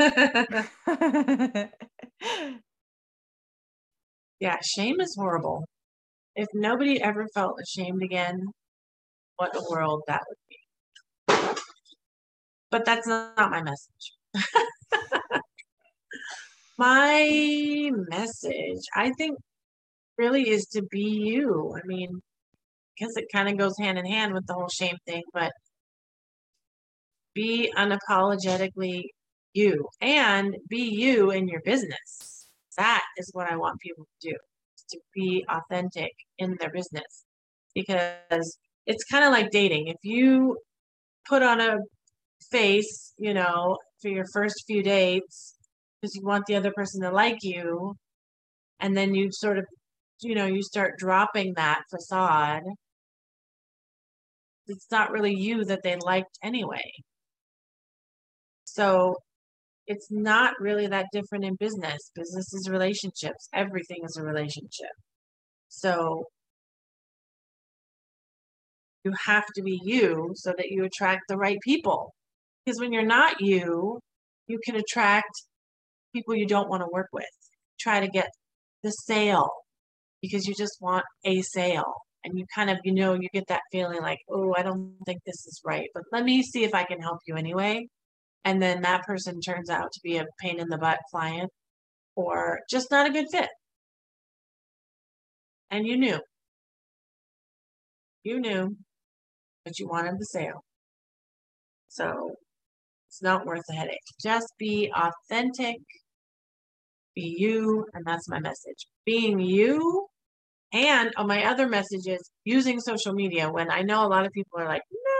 yeah, 4.41 4.57
shame 4.63 4.99
is 5.03 5.15
horrible 5.15 5.67
if 6.37 6.49
nobody 6.55 7.03
ever 7.03 7.29
felt 7.35 7.61
ashamed 7.61 8.03
again, 8.03 8.47
what 9.37 9.55
a 9.55 9.63
world 9.69 10.05
that 10.07 10.23
would 10.27 10.39
be. 10.49 10.57
But 12.71 12.87
that's 12.87 13.07
not 13.07 13.51
my 13.51 13.63
message. 13.63 14.15
my 16.79 17.91
message, 18.09 18.81
I 18.95 19.11
think, 19.19 19.37
really 20.17 20.49
is 20.49 20.65
to 20.69 20.81
be 20.91 21.03
you. 21.03 21.77
I 21.77 21.85
mean, 21.87 22.23
because 22.99 23.17
it 23.17 23.27
kind 23.33 23.49
of 23.49 23.57
goes 23.57 23.79
hand 23.79 23.99
in 23.99 24.07
hand 24.07 24.33
with 24.33 24.47
the 24.47 24.55
whole 24.55 24.69
shame 24.69 24.97
thing, 25.07 25.23
but 25.33 25.53
be 27.35 27.73
unapologetically 27.77 29.05
you 29.55 29.89
and 30.01 30.57
be 30.69 30.83
you 30.83 31.31
in 31.31 31.49
your 31.49 31.61
business. 31.63 32.49
That 32.77 33.05
is 33.17 33.31
what 33.33 33.51
I 33.51 33.57
want 33.57 33.81
people 33.81 34.05
to 34.05 34.31
do 34.31 34.37
to 34.91 34.99
be 35.15 35.45
authentic 35.49 36.13
in 36.39 36.57
their 36.59 36.71
business 36.71 37.25
because 37.75 38.59
it's 38.87 39.05
kind 39.05 39.25
of 39.25 39.33
like 39.33 39.51
dating. 39.51 39.89
If 39.89 39.99
you 40.03 40.59
put 41.29 41.43
on 41.43 41.61
a 41.61 41.79
face, 42.51 43.13
you 43.19 43.35
know, 43.35 43.77
for 44.01 44.09
your 44.09 44.25
first 44.33 44.65
few 44.67 44.83
dates 44.83 45.55
because 46.01 46.15
you 46.15 46.25
want 46.25 46.47
the 46.47 46.57
other 46.57 46.73
person 46.73 47.03
to 47.03 47.11
like 47.11 47.39
you, 47.43 47.95
and 48.81 48.97
then 48.97 49.15
you 49.15 49.31
sort 49.33 49.59
of, 49.59 49.67
you 50.23 50.35
know, 50.35 50.47
you 50.47 50.63
start 50.63 50.99
dropping 50.99 51.55
that 51.55 51.83
facade, 51.91 52.63
it's 54.69 54.87
not 54.91 55.11
really 55.11 55.35
you 55.35 55.65
that 55.65 55.83
they 55.83 55.97
liked 55.97 56.39
anyway. 56.43 56.93
So 58.65 59.17
it's 59.87 60.09
not 60.11 60.55
really 60.61 60.87
that 60.87 61.07
different 61.13 61.45
in 61.45 61.57
business. 61.57 62.11
Business 62.15 62.53
is 62.53 62.69
relationships. 62.71 63.49
Everything 63.55 63.99
is 64.05 64.17
a 64.17 64.23
relationship. 64.23 64.93
So 65.69 66.25
you 69.05 69.13
have 69.25 69.47
to 69.55 69.63
be 69.63 69.81
you 69.83 70.33
so 70.35 70.53
that 70.57 70.69
you 70.69 70.85
attract 70.85 71.23
the 71.29 71.37
right 71.37 71.59
people. 71.63 72.13
Because 72.65 72.79
when 72.81 72.93
you're 72.93 73.07
not 73.07 73.41
you, 73.41 73.99
you 74.47 74.59
can 74.65 74.77
attract 74.77 75.31
people 76.15 76.35
you 76.35 76.47
don't 76.47 76.69
want 76.69 76.83
to 76.83 76.89
work 76.93 77.09
with. 77.13 77.25
Try 77.81 78.01
to 78.01 78.09
get 78.09 78.29
the 78.83 78.91
sale 78.91 79.49
because 80.21 80.47
you 80.47 80.55
just 80.55 80.77
want 80.81 81.05
a 81.25 81.41
sale. 81.43 81.95
And 82.29 82.39
you 82.39 82.45
kind 82.55 82.69
of, 82.69 82.79
you 82.85 82.93
know, 82.93 83.15
you 83.15 83.29
get 83.33 83.47
that 83.49 83.63
feeling 83.73 84.03
like, 84.03 84.19
oh, 84.31 84.55
I 84.57 84.63
don't 84.63 84.95
think 85.07 85.21
this 85.25 85.47
is 85.47 85.61
right, 85.65 85.89
but 85.95 86.05
let 86.13 86.25
me 86.25 86.43
see 86.43 86.65
if 86.65 86.75
I 86.75 86.85
can 86.85 87.01
help 87.01 87.21
you 87.27 87.37
anyway 87.37 87.87
and 88.45 88.63
then 88.63 88.83
that 88.83 89.05
person 89.05 89.41
turns 89.41 89.69
out 89.69 89.93
to 89.93 90.01
be 90.03 90.17
a 90.17 90.27
pain 90.41 90.59
in 90.59 90.69
the 90.69 90.79
butt 90.79 90.99
client 91.11 91.51
or 92.17 92.61
just 92.71 92.91
not 92.91 93.07
a 93.07 93.13
good 93.13 93.27
fit. 93.31 93.51
And 95.71 95.87
you 95.87 95.99
knew. 95.99 96.19
You 98.25 98.41
knew, 98.41 98.77
but 99.65 99.79
you 99.79 99.87
wanted 99.87 100.19
the 100.19 100.25
sale. 100.25 100.65
So 101.89 102.37
it's 103.09 103.23
not 103.23 103.47
worth 103.47 103.65
the 103.69 103.75
headache. 103.75 103.99
Just 104.23 104.49
be 104.59 104.91
authentic, 104.95 105.77
be 107.15 107.37
you, 107.39 107.87
and 107.95 108.05
that's 108.07 108.29
my 108.29 108.39
message. 108.39 108.87
Being 109.05 109.41
you, 109.41 110.07
and 110.73 111.13
on 111.17 111.27
my 111.27 111.45
other 111.45 111.67
messages, 111.67 112.31
using 112.45 112.81
social 112.81 113.15
media 113.15 113.51
when 113.51 113.71
I 113.71 113.83
know 113.83 114.05
a 114.05 114.09
lot 114.09 114.27
of 114.27 114.33
people 114.33 114.59
are 114.59 114.67
like, 114.67 114.83
no, 114.91 115.19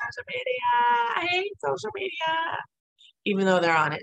social 0.00 0.24
media. 0.28 1.16
I 1.16 1.26
hate 1.30 1.52
social 1.64 1.90
media, 1.94 2.58
even 3.26 3.46
though 3.46 3.60
they're 3.60 3.76
on 3.76 3.92
it. 3.92 4.02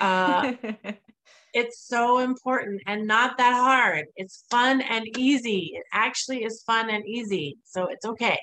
Uh, 0.00 0.52
it's 1.54 1.86
so 1.86 2.18
important 2.18 2.82
and 2.86 3.06
not 3.06 3.38
that 3.38 3.54
hard. 3.54 4.06
It's 4.16 4.44
fun 4.50 4.80
and 4.80 5.06
easy. 5.16 5.72
It 5.74 5.84
actually 5.92 6.44
is 6.44 6.62
fun 6.66 6.90
and 6.90 7.06
easy. 7.06 7.56
So 7.64 7.86
it's 7.86 8.04
okay. 8.04 8.38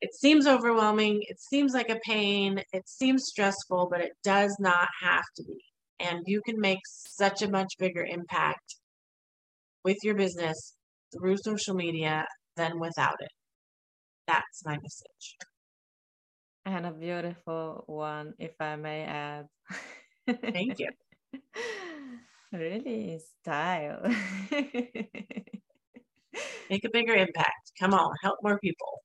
It 0.00 0.14
seems 0.14 0.46
overwhelming. 0.46 1.20
It 1.28 1.40
seems 1.40 1.74
like 1.74 1.90
a 1.90 2.00
pain. 2.04 2.62
It 2.72 2.88
seems 2.88 3.26
stressful, 3.26 3.88
but 3.90 4.00
it 4.00 4.12
does 4.22 4.56
not 4.58 4.88
have 5.02 5.24
to 5.36 5.44
be. 5.44 5.58
And 5.98 6.22
you 6.26 6.40
can 6.46 6.58
make 6.58 6.78
such 6.86 7.42
a 7.42 7.50
much 7.50 7.74
bigger 7.78 8.04
impact 8.04 8.76
with 9.84 9.96
your 10.02 10.14
business 10.14 10.74
through 11.12 11.36
social 11.38 11.74
media 11.74 12.24
than 12.56 12.78
without 12.78 13.16
it. 13.20 13.30
That's 14.26 14.64
my 14.64 14.76
message 14.76 15.36
and 16.64 16.86
a 16.86 16.92
beautiful 16.92 17.84
one, 17.86 18.34
if 18.38 18.52
I 18.60 18.76
may 18.76 19.02
add. 19.02 19.46
Thank 20.26 20.78
you. 20.78 20.90
really 22.52 23.18
style. 23.40 24.02
Make 26.70 26.84
a 26.84 26.90
bigger 26.92 27.14
impact. 27.14 27.72
Come 27.78 27.94
on, 27.94 28.12
help 28.22 28.38
more 28.42 28.58
people. 28.58 29.02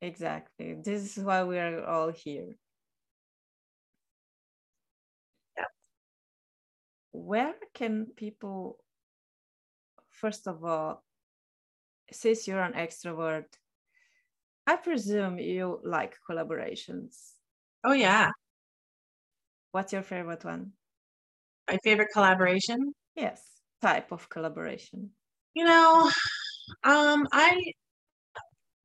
Exactly. 0.00 0.74
This 0.82 1.16
is 1.16 1.24
why 1.24 1.44
we 1.44 1.58
are 1.58 1.84
all 1.84 2.10
here. 2.10 2.56
Yeah. 5.56 5.64
Where 7.12 7.54
can 7.74 8.06
people, 8.16 8.78
first 10.22 10.46
of 10.46 10.64
all, 10.64 11.02
since 12.12 12.46
you're 12.46 12.62
an 12.62 12.74
extrovert, 12.74 13.46
I 14.66 14.76
presume 14.76 15.38
you 15.38 15.80
like 15.82 16.16
collaborations. 16.30 17.32
Oh, 17.84 17.92
yeah. 17.92 18.30
What's 19.72 19.92
your 19.92 20.02
favorite 20.02 20.44
one? 20.44 20.72
My 21.68 21.78
favorite 21.82 22.10
collaboration? 22.14 22.92
Yes. 23.16 23.42
type 23.82 24.12
of 24.12 24.28
collaboration? 24.28 25.10
You 25.54 25.64
know, 25.64 26.10
um, 26.84 27.26
I 27.32 27.60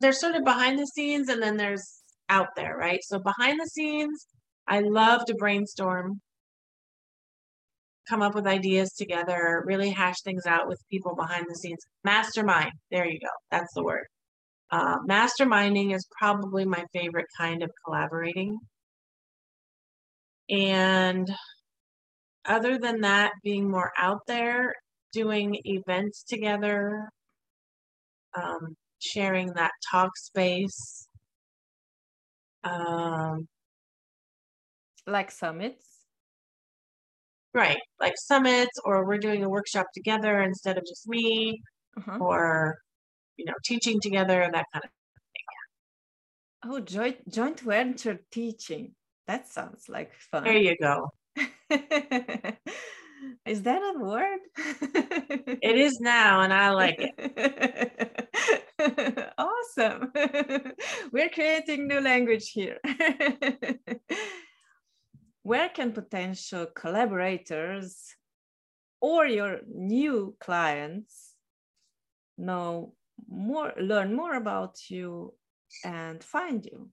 there's 0.02 0.19
sort 0.19 0.36
of 0.36 0.43
behind 0.43 0.80
the 0.80 0.86
scenes 0.88 1.30
and 1.30 1.41
then 1.41 1.58
there's 1.58 2.04
out 2.30 2.50
there, 2.56 2.76
right? 2.76 3.00
So 3.04 3.19
behind 3.19 3.60
the 3.60 3.67
scenes, 3.67 4.26
I 4.67 4.80
love 4.80 5.26
to 5.26 5.36
brainstorm, 5.36 6.19
come 8.07 8.21
up 8.21 8.35
with 8.35 8.47
ideas 8.47 8.93
together, 8.93 9.63
really 9.65 9.89
hash 9.89 10.21
things 10.23 10.45
out 10.45 10.67
with 10.67 10.81
people 10.89 11.15
behind 11.15 11.45
the 11.47 11.55
scenes. 11.55 11.79
Mastermind, 12.03 12.71
there 12.91 13.05
you 13.07 13.19
go. 13.19 13.29
That's 13.51 13.73
the 13.73 13.83
word. 13.83 14.05
Uh, 14.69 14.97
masterminding 15.09 15.95
is 15.95 16.05
probably 16.17 16.65
my 16.65 16.83
favorite 16.93 17.27
kind 17.37 17.63
of 17.63 17.71
collaborating. 17.85 18.57
And 20.49 21.29
other 22.45 22.77
than 22.77 23.01
that, 23.01 23.31
being 23.43 23.69
more 23.69 23.91
out 23.97 24.21
there, 24.27 24.73
doing 25.13 25.57
events 25.65 26.23
together, 26.23 27.09
um, 28.35 28.75
sharing 28.99 29.53
that 29.53 29.71
talk 29.91 30.15
space. 30.17 31.07
Um, 32.63 33.47
like 35.05 35.31
summits? 35.31 35.96
Right, 37.57 37.81
like 37.99 38.13
summits, 38.17 38.77
or 38.85 39.03
we're 39.03 39.17
doing 39.17 39.43
a 39.43 39.49
workshop 39.49 39.87
together 39.91 40.41
instead 40.43 40.77
of 40.77 40.85
just 40.85 41.07
me, 41.07 41.59
uh-huh. 41.97 42.19
or 42.19 42.77
you 43.35 43.45
know, 43.45 43.55
teaching 43.65 43.99
together, 43.99 44.43
and 44.43 44.53
that 44.53 44.67
kind 44.71 44.85
of 44.85 44.91
thing. 44.91 46.71
Oh, 46.71 46.79
joint 46.79 47.27
joint 47.27 47.59
venture 47.61 48.19
teaching. 48.31 48.93
That 49.25 49.47
sounds 49.47 49.89
like 49.89 50.13
fun. 50.29 50.43
There 50.43 50.55
you 50.55 50.77
go. 50.79 51.09
Is 53.45 53.63
that 53.63 53.81
a 53.81 53.93
word? 53.97 54.39
it 55.63 55.75
is 55.77 55.99
now, 55.99 56.41
and 56.41 56.53
I 56.53 56.69
like 56.69 56.99
it. 56.99 58.29
awesome. 59.37 60.11
We're 61.11 61.29
creating 61.29 61.87
new 61.87 61.99
language 61.99 62.51
here. 62.51 62.77
Where 65.47 65.69
can 65.69 65.93
potential 65.93 66.65
collaborators 66.75 68.17
or 68.99 69.25
your 69.25 69.62
new 69.73 70.36
clients 70.41 71.36
know 72.38 72.95
more, 73.29 73.71
learn 73.79 74.13
more 74.13 74.33
about 74.36 74.75
you 74.89 75.33
and 75.86 76.21
find 76.21 76.65
you? 76.65 76.89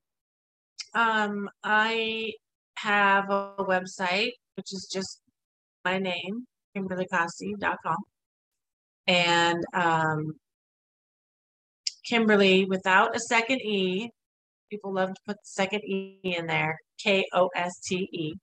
Um, 0.95 1.51
I 1.65 2.35
have 2.79 3.29
a 3.29 3.57
website, 3.59 4.35
which 4.55 4.73
is 4.73 4.89
just 4.95 5.21
my 5.85 5.99
name, 5.99 6.47
kimberlykoste.com. 6.77 7.97
And 9.09 9.65
um, 9.73 10.35
Kimberly 12.05 12.67
without 12.67 13.17
a 13.17 13.19
second 13.19 13.63
E. 13.63 14.11
People 14.75 14.95
love 14.95 15.11
to 15.11 15.21
put 15.25 15.37
the 15.37 15.45
second 15.45 15.85
E 15.85 16.19
in 16.25 16.47
there. 16.49 16.77
K 17.01 17.25
O 17.33 17.49
S 17.55 17.79
T 17.87 18.09
E. 18.13 18.35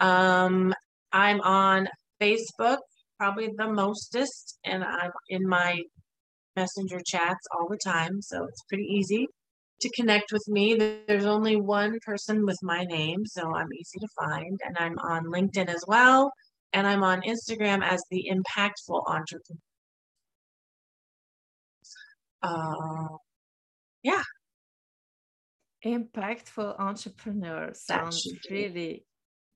Um, 0.00 0.72
I'm 1.12 1.42
on 1.42 1.88
Facebook, 2.22 2.78
probably 3.18 3.50
the 3.54 3.70
mostest, 3.70 4.58
and 4.64 4.82
I'm 4.82 5.10
in 5.28 5.46
my 5.46 5.82
messenger 6.56 7.00
chats 7.04 7.46
all 7.54 7.68
the 7.68 7.78
time, 7.84 8.22
so 8.22 8.44
it's 8.44 8.62
pretty 8.66 8.84
easy 8.84 9.26
to 9.82 9.90
connect 9.90 10.32
with 10.32 10.48
me. 10.48 10.74
There's 11.06 11.26
only 11.26 11.56
one 11.56 11.98
person 12.06 12.46
with 12.46 12.58
my 12.62 12.84
name, 12.84 13.26
so 13.26 13.54
I'm 13.54 13.72
easy 13.74 13.98
to 14.00 14.08
find, 14.18 14.58
and 14.64 14.76
I'm 14.78 14.98
on 15.00 15.26
LinkedIn 15.26 15.68
as 15.68 15.84
well, 15.86 16.32
and 16.72 16.86
I'm 16.86 17.02
on 17.04 17.20
Instagram 17.20 17.84
as 17.84 18.02
the 18.10 18.30
Impactful 18.32 19.02
Entrepreneur. 19.06 19.60
Uh, 22.42 23.16
yeah. 24.02 24.22
Impactful 25.84 26.80
entrepreneur 26.80 27.72
sounds 27.74 28.26
really 28.50 29.04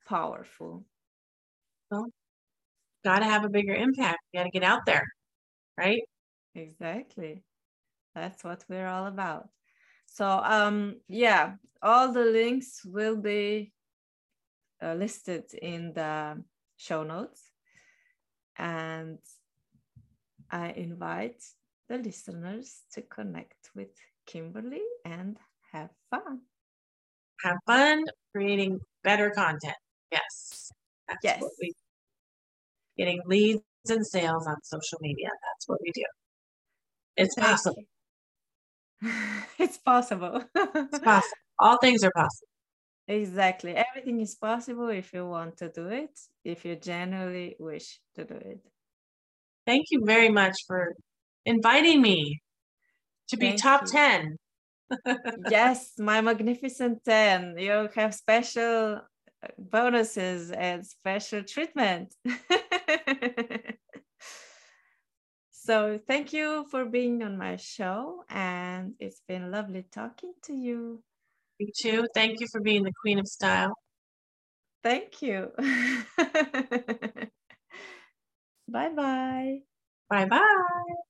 powerful. 0.06 0.84
Well, 1.90 2.06
got 3.04 3.20
to 3.20 3.24
have 3.24 3.44
a 3.44 3.48
bigger 3.48 3.74
impact. 3.74 4.18
You 4.32 4.40
got 4.40 4.44
to 4.44 4.50
get 4.50 4.62
out 4.62 4.84
there, 4.84 5.06
right? 5.78 6.02
Exactly. 6.54 7.44
That's 8.14 8.44
what 8.44 8.64
we're 8.68 8.86
all 8.86 9.06
about. 9.06 9.48
So, 10.06 10.26
um, 10.26 10.96
yeah, 11.08 11.54
all 11.82 12.12
the 12.12 12.24
links 12.24 12.84
will 12.84 13.16
be 13.16 13.72
uh, 14.82 14.94
listed 14.94 15.44
in 15.54 15.92
the 15.94 16.42
show 16.76 17.04
notes. 17.04 17.40
And 18.58 19.18
I 20.50 20.70
invite 20.70 21.42
the 21.88 21.98
listeners 21.98 22.82
to 22.92 23.02
connect 23.02 23.70
with 23.74 23.94
Kimberly 24.26 24.82
and 25.04 25.38
have 25.72 25.90
fun. 26.10 26.40
Have 27.44 27.56
fun 27.66 28.04
creating 28.34 28.80
better 29.04 29.30
content. 29.30 29.76
Yes. 30.10 30.70
That's 31.08 31.20
yes. 31.22 31.42
we 31.60 31.72
getting 32.96 33.20
leads 33.26 33.62
and 33.88 34.06
sales 34.06 34.46
on 34.46 34.56
social 34.62 34.98
media. 35.00 35.28
That's 35.28 35.68
what 35.68 35.78
we 35.82 35.92
do. 35.92 36.04
It's 37.16 37.34
possible. 37.34 37.82
it's 39.58 39.78
possible. 39.78 40.44
it's 40.54 40.98
possible. 40.98 41.36
All 41.60 41.78
things 41.78 42.04
are 42.04 42.12
possible. 42.14 42.48
Exactly. 43.06 43.74
Everything 43.74 44.20
is 44.20 44.34
possible 44.34 44.88
if 44.88 45.12
you 45.14 45.26
want 45.26 45.56
to 45.58 45.70
do 45.70 45.86
it, 45.88 46.10
if 46.44 46.64
you 46.64 46.76
genuinely 46.76 47.56
wish 47.58 48.00
to 48.14 48.24
do 48.24 48.34
it. 48.34 48.60
Thank 49.66 49.86
you 49.90 50.02
very 50.04 50.28
much 50.28 50.54
for 50.66 50.94
inviting 51.46 52.02
me 52.02 52.40
to 53.28 53.36
be 53.36 53.48
Thank 53.48 53.62
top 53.62 53.82
you. 53.82 53.88
10. 53.88 54.36
Yes, 55.48 55.92
my 55.98 56.20
magnificent 56.20 57.04
10. 57.04 57.56
You 57.58 57.88
have 57.94 58.14
special 58.14 59.00
uh, 59.42 59.48
bonuses 59.58 60.50
and 60.50 60.84
special 60.86 61.42
treatment. 61.42 62.14
so, 65.50 65.98
thank 66.06 66.32
you 66.32 66.66
for 66.70 66.84
being 66.84 67.22
on 67.22 67.36
my 67.36 67.56
show, 67.56 68.24
and 68.28 68.94
it's 68.98 69.22
been 69.28 69.50
lovely 69.50 69.84
talking 69.90 70.32
to 70.44 70.54
you. 70.54 71.02
You 71.58 71.68
too. 71.76 72.06
Thank 72.14 72.40
you 72.40 72.46
for 72.50 72.60
being 72.60 72.84
the 72.84 72.92
queen 73.02 73.18
of 73.18 73.26
style. 73.26 73.74
Thank 74.82 75.22
you. 75.22 75.50
bye 78.68 78.90
bye. 78.90 79.60
Bye 80.08 80.26
bye. 80.26 81.07